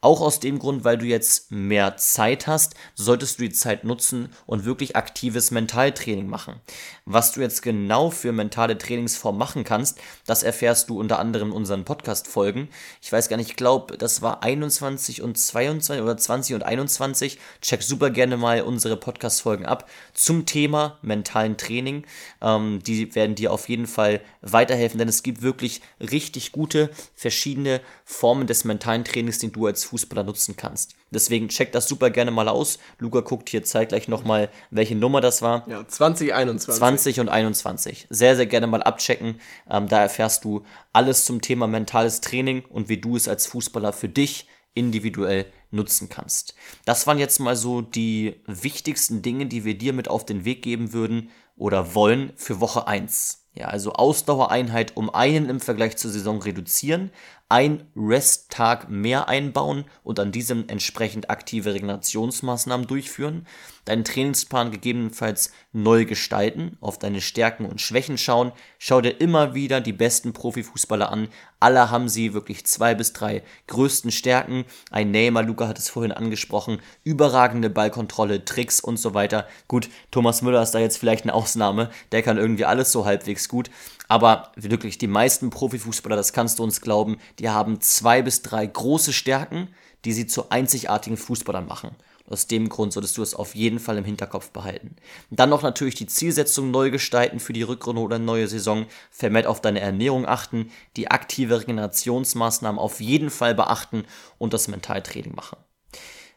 Auch 0.00 0.20
aus 0.20 0.40
dem 0.40 0.58
Grund, 0.58 0.84
weil 0.84 0.98
du 0.98 1.06
jetzt 1.06 1.50
mehr 1.50 1.96
Zeit 1.96 2.46
hast, 2.46 2.74
solltest 2.94 3.38
du 3.38 3.44
die 3.44 3.52
Zeit 3.52 3.84
nutzen 3.84 4.28
und 4.46 4.64
wirklich 4.64 4.94
aktives 4.94 5.50
Mentaltraining 5.50 6.28
machen. 6.28 6.60
Was 7.04 7.32
du 7.32 7.40
jetzt 7.40 7.62
genau 7.62 8.10
für 8.10 8.32
mentale 8.32 8.76
Trainingsform 8.78 9.38
machen 9.38 9.64
kannst, 9.64 9.98
das 10.26 10.42
erfährst 10.42 10.90
du 10.90 11.00
unter 11.00 11.18
anderem 11.18 11.48
in 11.48 11.54
unseren 11.54 11.84
Podcast-Folgen. 11.84 12.68
Ich 13.00 13.10
weiß 13.10 13.28
gar 13.28 13.36
nicht, 13.36 13.50
ich 13.50 13.56
glaube, 13.56 13.96
das 13.96 14.22
war 14.22 14.42
21 14.42 15.22
und 15.22 15.38
22 15.38 16.02
oder 16.02 16.16
20 16.16 16.56
und 16.56 16.62
21. 16.62 17.38
Check 17.60 17.82
super 17.82 18.10
gerne 18.10 18.36
mal 18.36 18.60
unsere 18.62 18.96
Podcast-Folgen 18.96 19.66
ab 19.66 19.88
zum 20.12 20.46
Thema 20.46 20.98
mentalen 21.02 21.56
Training. 21.56 22.04
Ähm, 22.40 22.80
die 22.82 23.14
werden 23.14 23.34
dir 23.34 23.52
auf 23.52 23.68
jeden 23.68 23.86
Fall 23.86 24.20
weiterhelfen, 24.42 24.98
denn 24.98 25.08
es 25.08 25.22
gibt 25.22 25.42
wirklich 25.42 25.80
richtig 26.00 26.52
gute 26.52 26.90
verschiedene 27.14 27.80
Formen 28.04 28.46
des 28.46 28.64
mentalen 28.64 29.04
Trainings, 29.04 29.38
die 29.38 29.50
du 29.50 29.66
als 29.66 29.85
Fußballer 29.86 30.24
nutzen 30.24 30.56
kannst. 30.56 30.94
Deswegen 31.10 31.48
check 31.48 31.72
das 31.72 31.88
super 31.88 32.10
gerne 32.10 32.30
mal 32.30 32.48
aus. 32.48 32.78
Luca 32.98 33.20
guckt 33.20 33.48
hier 33.48 33.64
zeitgleich 33.64 34.08
nochmal, 34.08 34.50
welche 34.70 34.94
Nummer 34.94 35.20
das 35.20 35.42
war. 35.42 35.68
Ja, 35.68 35.86
2021. 35.86 36.78
20 36.78 37.20
und 37.20 37.28
21. 37.28 38.06
Sehr, 38.10 38.36
sehr 38.36 38.46
gerne 38.46 38.66
mal 38.66 38.82
abchecken. 38.82 39.40
Ähm, 39.70 39.88
da 39.88 40.02
erfährst 40.02 40.44
du 40.44 40.64
alles 40.92 41.24
zum 41.24 41.40
Thema 41.40 41.66
mentales 41.66 42.20
Training 42.20 42.64
und 42.64 42.88
wie 42.88 42.98
du 42.98 43.16
es 43.16 43.28
als 43.28 43.46
Fußballer 43.46 43.92
für 43.92 44.08
dich 44.08 44.46
individuell 44.74 45.46
nutzen 45.70 46.08
kannst. 46.08 46.54
Das 46.84 47.06
waren 47.06 47.18
jetzt 47.18 47.40
mal 47.40 47.56
so 47.56 47.80
die 47.80 48.36
wichtigsten 48.46 49.22
Dinge, 49.22 49.46
die 49.46 49.64
wir 49.64 49.76
dir 49.76 49.92
mit 49.92 50.08
auf 50.08 50.24
den 50.24 50.44
Weg 50.44 50.62
geben 50.62 50.92
würden 50.92 51.30
oder 51.56 51.94
wollen 51.94 52.32
für 52.36 52.60
Woche 52.60 52.86
1. 52.86 53.42
Ja, 53.54 53.68
also 53.68 53.94
Ausdauereinheit 53.94 54.98
um 54.98 55.08
einen 55.08 55.48
im 55.48 55.60
Vergleich 55.60 55.96
zur 55.96 56.10
Saison 56.10 56.42
reduzieren, 56.42 57.10
ein 57.48 57.86
Resttag 57.94 58.90
mehr 58.90 59.28
einbauen 59.28 59.84
und 60.02 60.18
an 60.18 60.32
diesem 60.32 60.68
entsprechend 60.68 61.30
aktive 61.30 61.74
Regenerationsmaßnahmen 61.74 62.88
durchführen, 62.88 63.46
deinen 63.84 64.02
Trainingsplan 64.02 64.72
gegebenenfalls 64.72 65.52
neu 65.72 66.06
gestalten, 66.06 66.76
auf 66.80 66.98
deine 66.98 67.20
Stärken 67.20 67.64
und 67.66 67.80
Schwächen 67.80 68.18
schauen, 68.18 68.50
schau 68.78 69.00
dir 69.00 69.20
immer 69.20 69.54
wieder 69.54 69.80
die 69.80 69.92
besten 69.92 70.32
Profifußballer 70.32 71.10
an, 71.10 71.28
alle 71.60 71.88
haben 71.90 72.08
sie 72.08 72.34
wirklich 72.34 72.66
zwei 72.66 72.96
bis 72.96 73.12
drei 73.12 73.44
größten 73.68 74.10
Stärken, 74.10 74.64
ein 74.90 75.12
Neymar, 75.12 75.44
Luca 75.44 75.68
hat 75.68 75.78
es 75.78 75.88
vorhin 75.88 76.12
angesprochen, 76.12 76.80
überragende 77.04 77.70
Ballkontrolle, 77.70 78.44
Tricks 78.44 78.80
und 78.80 78.96
so 78.96 79.14
weiter. 79.14 79.46
Gut, 79.68 79.88
Thomas 80.10 80.42
Müller 80.42 80.62
ist 80.62 80.72
da 80.72 80.80
jetzt 80.80 80.98
vielleicht 80.98 81.24
eine 81.24 81.34
Ausnahme, 81.34 81.90
der 82.10 82.22
kann 82.22 82.38
irgendwie 82.38 82.64
alles 82.64 82.90
so 82.90 83.04
halbwegs 83.04 83.48
gut, 83.48 83.70
aber 84.08 84.52
wirklich 84.56 84.98
die 84.98 85.06
meisten 85.06 85.50
Profifußballer, 85.50 86.16
das 86.16 86.32
kannst 86.32 86.58
du 86.58 86.64
uns 86.64 86.80
glauben, 86.80 87.18
die 87.38 87.48
haben 87.48 87.80
zwei 87.80 88.22
bis 88.22 88.42
drei 88.42 88.66
große 88.66 89.12
Stärken, 89.12 89.68
die 90.04 90.12
sie 90.12 90.26
zu 90.26 90.50
einzigartigen 90.50 91.16
Fußballern 91.16 91.66
machen. 91.66 91.96
Aus 92.28 92.48
dem 92.48 92.68
Grund 92.68 92.92
solltest 92.92 93.16
du 93.18 93.22
es 93.22 93.34
auf 93.34 93.54
jeden 93.54 93.78
Fall 93.78 93.98
im 93.98 94.04
Hinterkopf 94.04 94.50
behalten. 94.50 94.96
Dann 95.30 95.48
noch 95.48 95.62
natürlich 95.62 95.94
die 95.94 96.06
Zielsetzung 96.08 96.70
neu 96.72 96.90
gestalten 96.90 97.38
für 97.38 97.52
die 97.52 97.62
Rückrunde 97.62 98.02
oder 98.02 98.18
neue 98.18 98.48
Saison, 98.48 98.86
vermehrt 99.10 99.46
auf 99.46 99.60
deine 99.60 99.80
Ernährung 99.80 100.26
achten, 100.26 100.70
die 100.96 101.10
aktive 101.10 101.60
Regenerationsmaßnahmen 101.60 102.80
auf 102.80 103.00
jeden 103.00 103.30
Fall 103.30 103.54
beachten 103.54 104.04
und 104.38 104.54
das 104.54 104.66
Mentaltraining 104.66 105.34
machen. 105.36 105.58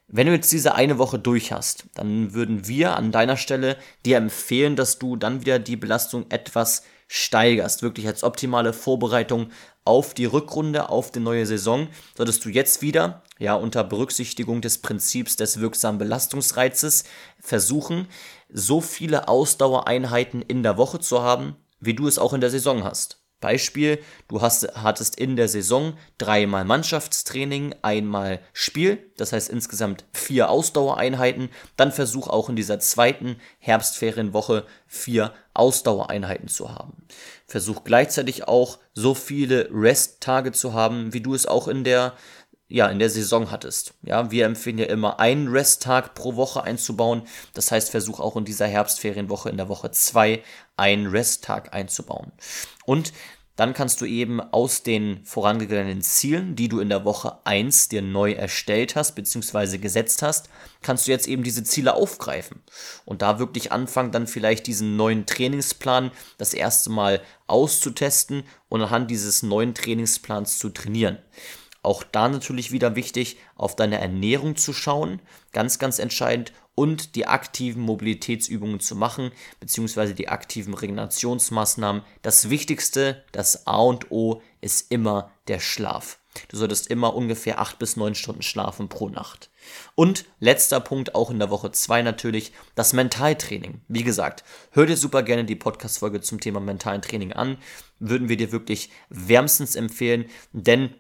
Wenn 0.08 0.28
du 0.28 0.34
jetzt 0.34 0.52
diese 0.52 0.74
eine 0.74 0.98
Woche 0.98 1.20
durch 1.20 1.52
hast, 1.52 1.86
dann 1.94 2.34
würden 2.34 2.68
wir 2.68 2.96
an 2.96 3.12
deiner 3.12 3.38
Stelle 3.38 3.78
dir 4.06 4.18
empfehlen, 4.18 4.76
dass 4.76 4.98
du 4.98 5.16
dann 5.16 5.42
wieder 5.42 5.60
die 5.60 5.76
Belastung 5.76 6.26
etwas 6.30 6.84
steigerst, 7.10 7.82
wirklich 7.82 8.08
als 8.08 8.24
optimale 8.24 8.72
Vorbereitung 8.72 9.50
auf 9.84 10.14
die 10.14 10.26
Rückrunde, 10.26 10.90
auf 10.90 11.12
die 11.12 11.20
neue 11.20 11.48
Saison, 11.48 11.88
solltest 12.16 12.46
du 12.46 12.50
jetzt 12.50 12.84
wieder, 12.84 13.24
ja, 13.40 13.56
unter 13.56 13.84
Berücksichtigung 13.84 14.62
des 14.62 14.78
Prinzips 14.78 15.36
des 15.36 15.60
wirksamen 15.60 15.98
Belastungsreizes 15.98 17.06
versuchen, 17.40 18.08
so 18.48 18.80
viele 18.80 19.28
Ausdauereinheiten 19.28 20.44
in 20.44 20.62
der 20.62 20.78
Woche 20.78 21.00
zu 21.00 21.24
haben, 21.24 21.56
wie 21.80 21.96
du 21.96 22.08
es 22.08 22.20
auch 22.20 22.34
in 22.34 22.42
der 22.42 22.52
Saison 22.52 22.84
hast. 22.84 23.20
Beispiel, 23.40 24.00
du 24.28 24.42
hast, 24.42 24.68
hattest 24.76 25.18
in 25.18 25.36
der 25.36 25.48
Saison 25.48 25.94
dreimal 26.18 26.66
Mannschaftstraining, 26.66 27.76
einmal 27.82 28.40
Spiel, 28.54 29.12
das 29.18 29.34
heißt 29.34 29.50
insgesamt 29.50 30.06
vier 30.14 30.50
Ausdauereinheiten. 30.50 31.50
Dann 31.78 31.92
versuch 31.92 32.28
auch 32.28 32.50
in 32.50 32.56
dieser 32.56 32.80
zweiten 32.80 33.38
Herbstferienwoche 33.60 34.66
vier 34.88 35.34
Ausdauereinheiten 35.54 36.48
zu 36.48 36.74
haben. 36.74 37.04
Versuch 37.46 37.84
gleichzeitig 37.84 38.48
auch 38.48 38.80
so 38.94 39.14
viele 39.14 39.70
Resttage 39.72 40.52
zu 40.52 40.74
haben, 40.74 41.14
wie 41.14 41.22
du 41.22 41.34
es 41.34 41.46
auch 41.46 41.68
in 41.68 41.84
der 41.84 42.14
ja, 42.70 42.88
in 42.88 43.00
der 43.00 43.10
Saison 43.10 43.50
hattest. 43.50 43.96
Ja, 44.04 44.30
wir 44.30 44.46
empfehlen 44.46 44.78
ja 44.78 44.86
immer 44.86 45.20
einen 45.20 45.48
Resttag 45.48 46.14
pro 46.14 46.36
Woche 46.36 46.64
einzubauen. 46.64 47.24
Das 47.56 47.72
heißt, 47.72 47.90
versuch 47.90 48.20
auch 48.20 48.38
in 48.38 48.46
dieser 48.46 48.68
Herbstferienwoche 48.68 49.50
in 49.50 49.58
der 49.58 49.70
Woche 49.70 49.90
zwei 49.92 50.44
einen 50.78 51.08
Resttag 51.08 51.74
einzubauen. 51.74 52.32
Und 52.86 53.12
dann 53.56 53.74
kannst 53.74 54.00
du 54.00 54.06
eben 54.06 54.40
aus 54.40 54.84
den 54.84 55.26
vorangegangenen 55.26 56.02
Zielen, 56.02 56.56
die 56.56 56.70
du 56.70 56.80
in 56.80 56.88
der 56.88 57.04
Woche 57.04 57.40
1 57.44 57.90
dir 57.90 58.02
neu 58.02 58.32
erstellt 58.32 58.96
hast 58.96 59.16
bzw. 59.16 59.80
gesetzt 59.80 60.22
hast, 60.22 60.48
kannst 60.82 61.08
du 61.08 61.12
jetzt 61.12 61.28
eben 61.28 61.44
diese 61.44 61.66
Ziele 61.66 61.96
aufgreifen 61.96 62.62
und 63.04 63.22
da 63.22 63.38
wirklich 63.38 63.74
anfangen, 63.74 64.14
dann 64.14 64.28
vielleicht 64.28 64.66
diesen 64.66 64.96
neuen 64.96 65.26
Trainingsplan 65.26 66.12
das 66.38 66.54
erste 66.54 66.90
Mal 66.90 67.22
auszutesten 67.48 68.44
und 68.70 68.82
anhand 68.82 69.12
dieses 69.12 69.44
neuen 69.44 69.74
Trainingsplans 69.74 70.58
zu 70.58 70.70
trainieren. 70.70 71.18
Auch 71.82 72.04
da 72.04 72.28
natürlich 72.28 72.72
wieder 72.72 72.96
wichtig, 72.96 73.38
auf 73.56 73.76
deine 73.76 74.00
Ernährung 74.00 74.56
zu 74.56 74.74
schauen, 74.74 75.22
ganz, 75.54 75.80
ganz 75.80 76.00
entscheidend, 76.00 76.54
und 76.80 77.16
die 77.16 77.28
aktiven 77.28 77.82
Mobilitätsübungen 77.82 78.80
zu 78.80 78.96
machen, 78.96 79.32
beziehungsweise 79.60 80.14
die 80.14 80.30
aktiven 80.30 80.74
Regenerationsmaßnahmen. 80.74 82.04
Das 82.22 82.50
Wichtigste, 82.50 83.26
das 83.34 83.68
A 83.68 83.80
und 83.80 84.12
O, 84.12 84.42
ist 84.62 84.90
immer 84.90 85.30
der 85.50 85.60
Schlaf. 85.60 86.20
Du 86.48 86.56
solltest 86.56 86.88
immer 86.88 87.16
ungefähr 87.16 87.60
8 87.60 87.80
bis 87.80 87.98
9 87.98 88.16
Stunden 88.16 88.44
schlafen 88.44 88.88
pro 88.88 89.10
Nacht. 89.10 89.50
Und 89.96 90.24
letzter 90.40 90.80
Punkt, 90.80 91.16
auch 91.16 91.30
in 91.32 91.40
der 91.40 91.50
Woche 91.50 91.72
2 91.72 92.02
natürlich, 92.02 92.54
das 92.76 92.94
Mentaltraining. 92.94 93.82
Wie 93.90 94.04
gesagt, 94.04 94.46
hör 94.72 94.86
dir 94.86 94.96
super 94.96 95.22
gerne 95.22 95.44
die 95.44 95.58
Podcast-Folge 95.58 96.22
zum 96.22 96.40
Thema 96.40 96.62
mentalen 96.62 97.02
Training 97.02 97.34
an. 97.34 97.58
Würden 98.00 98.30
wir 98.30 98.38
dir 98.38 98.54
wirklich 98.54 98.90
wärmstens 99.10 99.76
empfehlen, 99.76 100.30
denn 100.54 100.94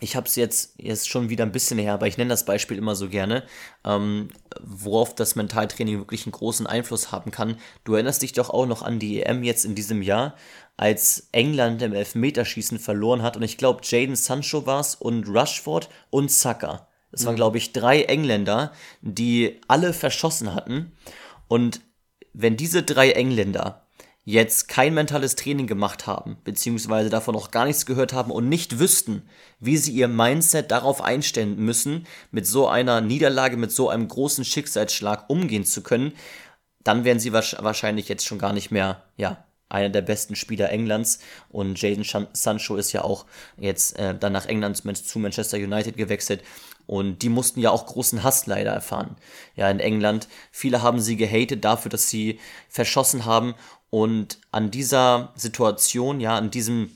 ich 0.00 0.16
habe 0.16 0.26
es 0.26 0.36
jetzt, 0.36 0.74
jetzt 0.76 1.08
schon 1.08 1.28
wieder 1.28 1.44
ein 1.44 1.52
bisschen 1.52 1.78
her, 1.78 1.94
aber 1.94 2.06
ich 2.06 2.18
nenne 2.18 2.30
das 2.30 2.44
Beispiel 2.44 2.76
immer 2.76 2.96
so 2.96 3.08
gerne, 3.08 3.44
ähm, 3.84 4.28
worauf 4.60 5.14
das 5.14 5.36
Mentaltraining 5.36 5.98
wirklich 5.98 6.26
einen 6.26 6.32
großen 6.32 6.66
Einfluss 6.66 7.12
haben 7.12 7.30
kann. 7.30 7.56
Du 7.84 7.94
erinnerst 7.94 8.22
dich 8.22 8.32
doch 8.32 8.50
auch 8.50 8.66
noch 8.66 8.82
an 8.82 8.98
die 8.98 9.22
EM 9.22 9.44
jetzt 9.44 9.64
in 9.64 9.74
diesem 9.74 10.02
Jahr, 10.02 10.34
als 10.76 11.28
England 11.30 11.80
im 11.82 11.94
Elfmeterschießen 11.94 12.78
verloren 12.80 13.22
hat 13.22 13.36
und 13.36 13.44
ich 13.44 13.56
glaube 13.56 13.82
Jaden 13.84 14.16
Sancho 14.16 14.66
war 14.66 14.80
es 14.80 14.96
und 14.96 15.28
Rushford 15.28 15.88
und 16.10 16.30
Saka. 16.30 16.88
Waren, 17.12 17.34
mhm. 17.34 17.36
glaube 17.36 17.58
ich, 17.58 17.72
drei 17.72 18.02
Engländer, 18.02 18.72
die 19.00 19.60
alle 19.68 19.92
verschossen 19.92 20.52
hatten. 20.52 20.92
Und 21.46 21.80
wenn 22.32 22.56
diese 22.56 22.82
drei 22.82 23.12
Engländer 23.12 23.83
jetzt 24.24 24.68
kein 24.68 24.94
mentales 24.94 25.36
Training 25.36 25.66
gemacht 25.66 26.06
haben, 26.06 26.38
beziehungsweise 26.44 27.10
davon 27.10 27.34
noch 27.34 27.50
gar 27.50 27.66
nichts 27.66 27.84
gehört 27.84 28.12
haben 28.12 28.30
und 28.30 28.48
nicht 28.48 28.78
wüssten, 28.78 29.22
wie 29.60 29.76
sie 29.76 29.92
ihr 29.92 30.08
Mindset 30.08 30.70
darauf 30.70 31.02
einstellen 31.02 31.56
müssen, 31.56 32.06
mit 32.30 32.46
so 32.46 32.66
einer 32.66 33.00
Niederlage, 33.00 33.56
mit 33.56 33.70
so 33.70 33.90
einem 33.90 34.08
großen 34.08 34.44
Schicksalsschlag 34.44 35.28
umgehen 35.28 35.64
zu 35.64 35.82
können, 35.82 36.12
dann 36.82 37.04
wären 37.04 37.18
sie 37.18 37.32
wahrscheinlich 37.32 38.08
jetzt 38.08 38.26
schon 38.26 38.38
gar 38.38 38.52
nicht 38.52 38.70
mehr, 38.70 39.04
ja, 39.16 39.44
einer 39.68 39.88
der 39.88 40.02
besten 40.02 40.36
Spieler 40.36 40.70
Englands 40.70 41.18
und 41.48 41.80
Jaden 41.80 42.04
Sancho 42.32 42.76
ist 42.76 42.92
ja 42.92 43.02
auch 43.02 43.26
jetzt 43.58 43.98
äh, 43.98 44.14
dann 44.16 44.32
nach 44.32 44.46
England 44.46 44.76
zu 44.76 45.18
Manchester 45.18 45.56
United 45.56 45.96
gewechselt 45.96 46.42
und 46.86 47.22
die 47.22 47.28
mussten 47.28 47.60
ja 47.60 47.70
auch 47.70 47.86
großen 47.86 48.22
Hass 48.22 48.46
leider 48.46 48.72
erfahren. 48.72 49.16
Ja, 49.56 49.70
in 49.70 49.80
England. 49.80 50.28
Viele 50.50 50.82
haben 50.82 51.00
sie 51.00 51.16
gehatet 51.16 51.64
dafür, 51.64 51.88
dass 51.88 52.10
sie 52.10 52.38
verschossen 52.68 53.24
haben 53.24 53.54
und 53.94 54.40
an 54.50 54.72
dieser 54.72 55.32
Situation, 55.36 56.18
ja, 56.18 56.36
an 56.36 56.50
diesem 56.50 56.90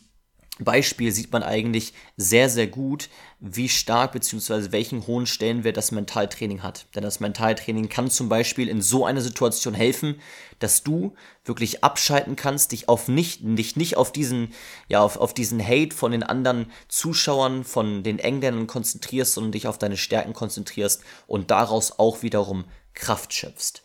Beispiel 0.59 1.13
sieht 1.13 1.31
man 1.31 1.45
eigentlich 1.45 1.95
sehr, 2.17 2.49
sehr 2.49 2.67
gut, 2.67 3.09
wie 3.39 3.69
stark 3.69 4.11
bzw. 4.11 4.73
welchen 4.73 5.07
hohen 5.07 5.27
Stellenwert 5.27 5.77
das 5.77 5.93
Mentaltraining 5.93 6.65
hat. 6.65 6.87
Denn 6.97 7.05
das 7.05 7.21
Mentaltraining 7.21 7.89
kann 7.89 8.11
zum 8.11 8.29
Beispiel 8.29 8.69
in 8.69 8.83
so 8.83 9.07
einer 9.07 9.21
Situation 9.21 9.75
helfen, 9.75 10.21
dass 10.59 10.83
du 10.83 11.15
wirklich 11.45 11.85
abschalten 11.85 12.35
kannst, 12.35 12.73
dich 12.73 12.89
auf 12.89 13.07
nicht, 13.07 13.43
dich 13.45 13.77
nicht 13.77 13.97
auf 13.97 14.11
diesen, 14.11 14.53
ja, 14.89 15.01
auf, 15.01 15.19
auf 15.19 15.33
diesen 15.33 15.65
Hate 15.65 15.95
von 15.95 16.11
den 16.11 16.25
anderen 16.25 16.67
Zuschauern, 16.89 17.63
von 17.63 18.03
den 18.03 18.19
Engländern 18.19 18.67
konzentrierst, 18.67 19.35
sondern 19.35 19.53
dich 19.53 19.69
auf 19.69 19.79
deine 19.79 19.97
Stärken 19.97 20.33
konzentrierst 20.33 21.05
und 21.29 21.53
daraus 21.53 22.01
auch 22.01 22.23
wiederum 22.23 22.65
Kraft 22.93 23.33
schöpfst. 23.33 23.85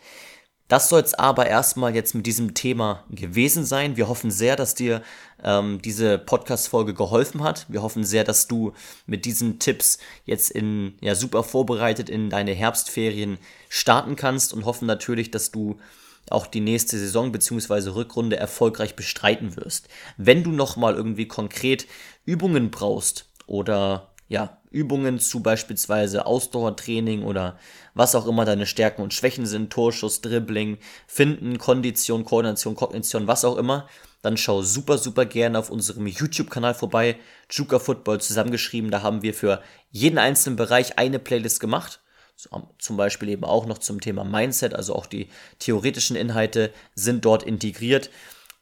Das 0.68 0.90
soll 0.90 1.02
es 1.02 1.14
aber 1.14 1.48
erstmal 1.48 1.94
jetzt 1.94 2.16
mit 2.16 2.26
diesem 2.26 2.54
Thema 2.54 3.04
gewesen 3.10 3.66
sein. 3.66 3.98
Wir 3.98 4.08
hoffen 4.08 4.32
sehr, 4.32 4.56
dass 4.56 4.76
dir 4.76 5.02
ähm, 5.44 5.82
diese 5.82 6.18
Podcast-Folge 6.18 6.94
geholfen 6.94 7.44
hat. 7.44 7.66
Wir 7.70 7.82
hoffen 7.82 8.04
sehr, 8.04 8.24
dass 8.24 8.48
du 8.48 8.74
mit 9.06 9.26
diesen 9.26 9.60
Tipps 9.60 10.00
jetzt 10.26 10.52
in 10.52 10.96
ja 11.02 11.16
super 11.16 11.44
vorbereitet 11.44 12.10
in 12.10 12.30
deine 12.30 12.54
Herbstferien 12.54 13.38
starten 13.68 14.16
kannst 14.16 14.54
und 14.54 14.66
hoffen 14.66 14.86
natürlich, 14.86 15.32
dass 15.32 15.52
du 15.52 15.78
auch 16.30 16.48
die 16.48 16.62
nächste 16.62 16.98
Saison 16.98 17.34
bzw. 17.34 17.90
Rückrunde 17.90 18.38
erfolgreich 18.38 18.96
bestreiten 18.96 19.58
wirst. 19.58 19.90
Wenn 20.16 20.44
du 20.44 20.52
nochmal 20.52 20.96
irgendwie 20.96 21.28
konkret 21.28 21.88
Übungen 22.26 22.72
brauchst 22.72 23.30
oder 23.46 24.13
ja, 24.34 24.58
Übungen 24.72 25.20
zu 25.20 25.44
beispielsweise 25.44 26.26
Ausdauertraining 26.26 27.22
oder 27.22 27.56
was 27.94 28.16
auch 28.16 28.26
immer 28.26 28.46
deine 28.46 28.66
Stärken 28.66 29.04
und 29.04 29.14
Schwächen 29.14 29.46
sind, 29.46 29.72
Torschuss, 29.72 30.22
Dribbling, 30.22 30.80
Finden, 31.06 31.60
Kondition, 31.60 32.26
Koordination, 32.26 32.74
Kognition, 32.74 33.28
was 33.28 33.46
auch 33.46 33.58
immer, 33.58 33.88
dann 34.24 34.36
schau 34.36 34.64
super, 34.64 34.98
super 34.98 35.28
gerne 35.28 35.60
auf 35.60 35.70
unserem 35.70 36.08
YouTube-Kanal 36.08 36.74
vorbei, 36.74 37.18
Juka 37.52 37.78
Football 37.78 38.22
zusammengeschrieben. 38.22 38.90
Da 38.90 39.04
haben 39.04 39.22
wir 39.22 39.36
für 39.36 39.62
jeden 39.92 40.18
einzelnen 40.18 40.56
Bereich 40.56 40.98
eine 40.98 41.20
Playlist 41.20 41.60
gemacht. 41.60 42.02
Zum 42.80 42.98
Beispiel 42.98 43.30
eben 43.30 43.44
auch 43.44 43.68
noch 43.68 43.78
zum 43.78 44.02
Thema 44.02 44.24
Mindset, 44.24 44.74
also 44.74 44.96
auch 44.96 45.06
die 45.06 45.30
theoretischen 45.60 46.16
Inhalte 46.16 46.72
sind 46.96 47.24
dort 47.24 47.44
integriert. 47.44 48.10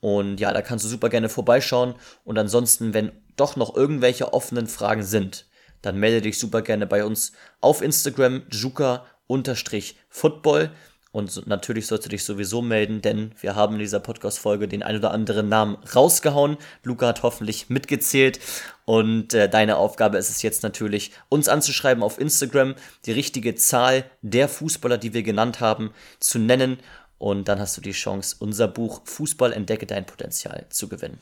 Und 0.01 0.41
ja, 0.41 0.51
da 0.51 0.61
kannst 0.61 0.83
du 0.83 0.89
super 0.89 1.07
gerne 1.07 1.29
vorbeischauen. 1.29 1.95
Und 2.25 2.37
ansonsten, 2.37 2.93
wenn 2.93 3.13
doch 3.37 3.55
noch 3.55 3.73
irgendwelche 3.73 4.33
offenen 4.33 4.67
Fragen 4.67 5.03
sind, 5.03 5.45
dann 5.81 5.97
melde 5.97 6.21
dich 6.21 6.39
super 6.39 6.61
gerne 6.61 6.87
bei 6.87 7.03
uns 7.05 7.33
auf 7.59 7.81
Instagram, 7.81 8.43
juka-football. 8.49 10.71
Und 11.13 11.45
natürlich 11.45 11.87
sollst 11.87 12.05
du 12.05 12.09
dich 12.09 12.23
sowieso 12.23 12.61
melden, 12.61 13.01
denn 13.01 13.33
wir 13.41 13.55
haben 13.55 13.73
in 13.73 13.79
dieser 13.79 13.99
Podcast-Folge 13.99 14.69
den 14.69 14.81
ein 14.81 14.95
oder 14.95 15.11
anderen 15.11 15.49
Namen 15.49 15.75
rausgehauen. 15.93 16.55
Luca 16.83 17.07
hat 17.07 17.23
hoffentlich 17.23 17.69
mitgezählt. 17.69 18.39
Und 18.85 19.33
äh, 19.33 19.49
deine 19.49 19.75
Aufgabe 19.75 20.17
ist 20.17 20.29
es 20.29 20.41
jetzt 20.41 20.63
natürlich, 20.63 21.11
uns 21.27 21.49
anzuschreiben 21.49 22.01
auf 22.01 22.17
Instagram, 22.17 22.75
die 23.05 23.11
richtige 23.11 23.55
Zahl 23.55 24.05
der 24.21 24.47
Fußballer, 24.47 24.97
die 24.97 25.13
wir 25.13 25.23
genannt 25.23 25.59
haben, 25.59 25.91
zu 26.21 26.39
nennen. 26.39 26.77
Und 27.17 27.49
dann 27.49 27.59
hast 27.59 27.75
du 27.75 27.81
die 27.81 27.91
Chance, 27.91 28.37
unser 28.39 28.69
Buch 28.69 29.01
Fußball 29.03 29.51
entdecke 29.51 29.85
dein 29.85 30.05
Potenzial 30.05 30.65
zu 30.69 30.87
gewinnen. 30.87 31.19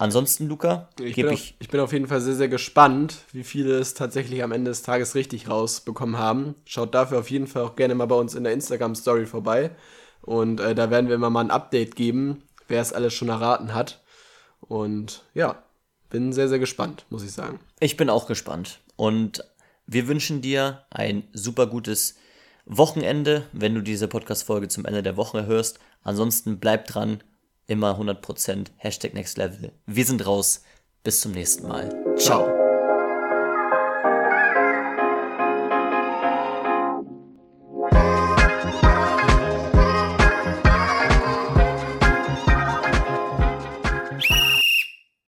Ansonsten, 0.00 0.48
Luca, 0.48 0.88
ich 0.98 1.14
bin, 1.14 1.26
ich, 1.26 1.32
auf, 1.34 1.52
ich 1.58 1.68
bin 1.68 1.78
auf 1.78 1.92
jeden 1.92 2.06
Fall 2.06 2.22
sehr, 2.22 2.34
sehr 2.34 2.48
gespannt, 2.48 3.18
wie 3.32 3.44
viele 3.44 3.78
es 3.78 3.92
tatsächlich 3.92 4.42
am 4.42 4.50
Ende 4.50 4.70
des 4.70 4.80
Tages 4.80 5.14
richtig 5.14 5.50
rausbekommen 5.50 6.16
haben. 6.16 6.54
Schaut 6.64 6.94
dafür 6.94 7.18
auf 7.18 7.30
jeden 7.30 7.46
Fall 7.46 7.64
auch 7.64 7.76
gerne 7.76 7.94
mal 7.94 8.06
bei 8.06 8.14
uns 8.14 8.34
in 8.34 8.42
der 8.42 8.54
Instagram-Story 8.54 9.26
vorbei. 9.26 9.72
Und 10.22 10.58
äh, 10.58 10.74
da 10.74 10.90
werden 10.90 11.08
wir 11.08 11.16
immer 11.16 11.28
mal 11.28 11.42
ein 11.42 11.50
Update 11.50 11.96
geben, 11.96 12.44
wer 12.66 12.80
es 12.80 12.94
alles 12.94 13.12
schon 13.12 13.28
erraten 13.28 13.74
hat. 13.74 14.02
Und 14.62 15.22
ja, 15.34 15.62
bin 16.08 16.32
sehr, 16.32 16.48
sehr 16.48 16.58
gespannt, 16.58 17.04
muss 17.10 17.22
ich 17.22 17.32
sagen. 17.32 17.60
Ich 17.78 17.98
bin 17.98 18.08
auch 18.08 18.26
gespannt. 18.26 18.80
Und 18.96 19.44
wir 19.86 20.08
wünschen 20.08 20.40
dir 20.40 20.82
ein 20.88 21.24
super 21.34 21.66
gutes 21.66 22.16
Wochenende, 22.64 23.44
wenn 23.52 23.74
du 23.74 23.82
diese 23.82 24.08
Podcast-Folge 24.08 24.68
zum 24.68 24.86
Ende 24.86 25.02
der 25.02 25.18
Woche 25.18 25.44
hörst. 25.44 25.78
Ansonsten 26.02 26.58
bleib 26.58 26.86
dran, 26.86 27.22
immer 27.70 27.98
100%. 27.98 28.66
Hashtag 28.76 29.14
Next 29.14 29.38
Level. 29.38 29.72
Wir 29.86 30.04
sind 30.04 30.26
raus. 30.26 30.62
Bis 31.02 31.20
zum 31.20 31.32
nächsten 31.32 31.66
Mal. 31.66 31.88
Ciao. 32.16 32.59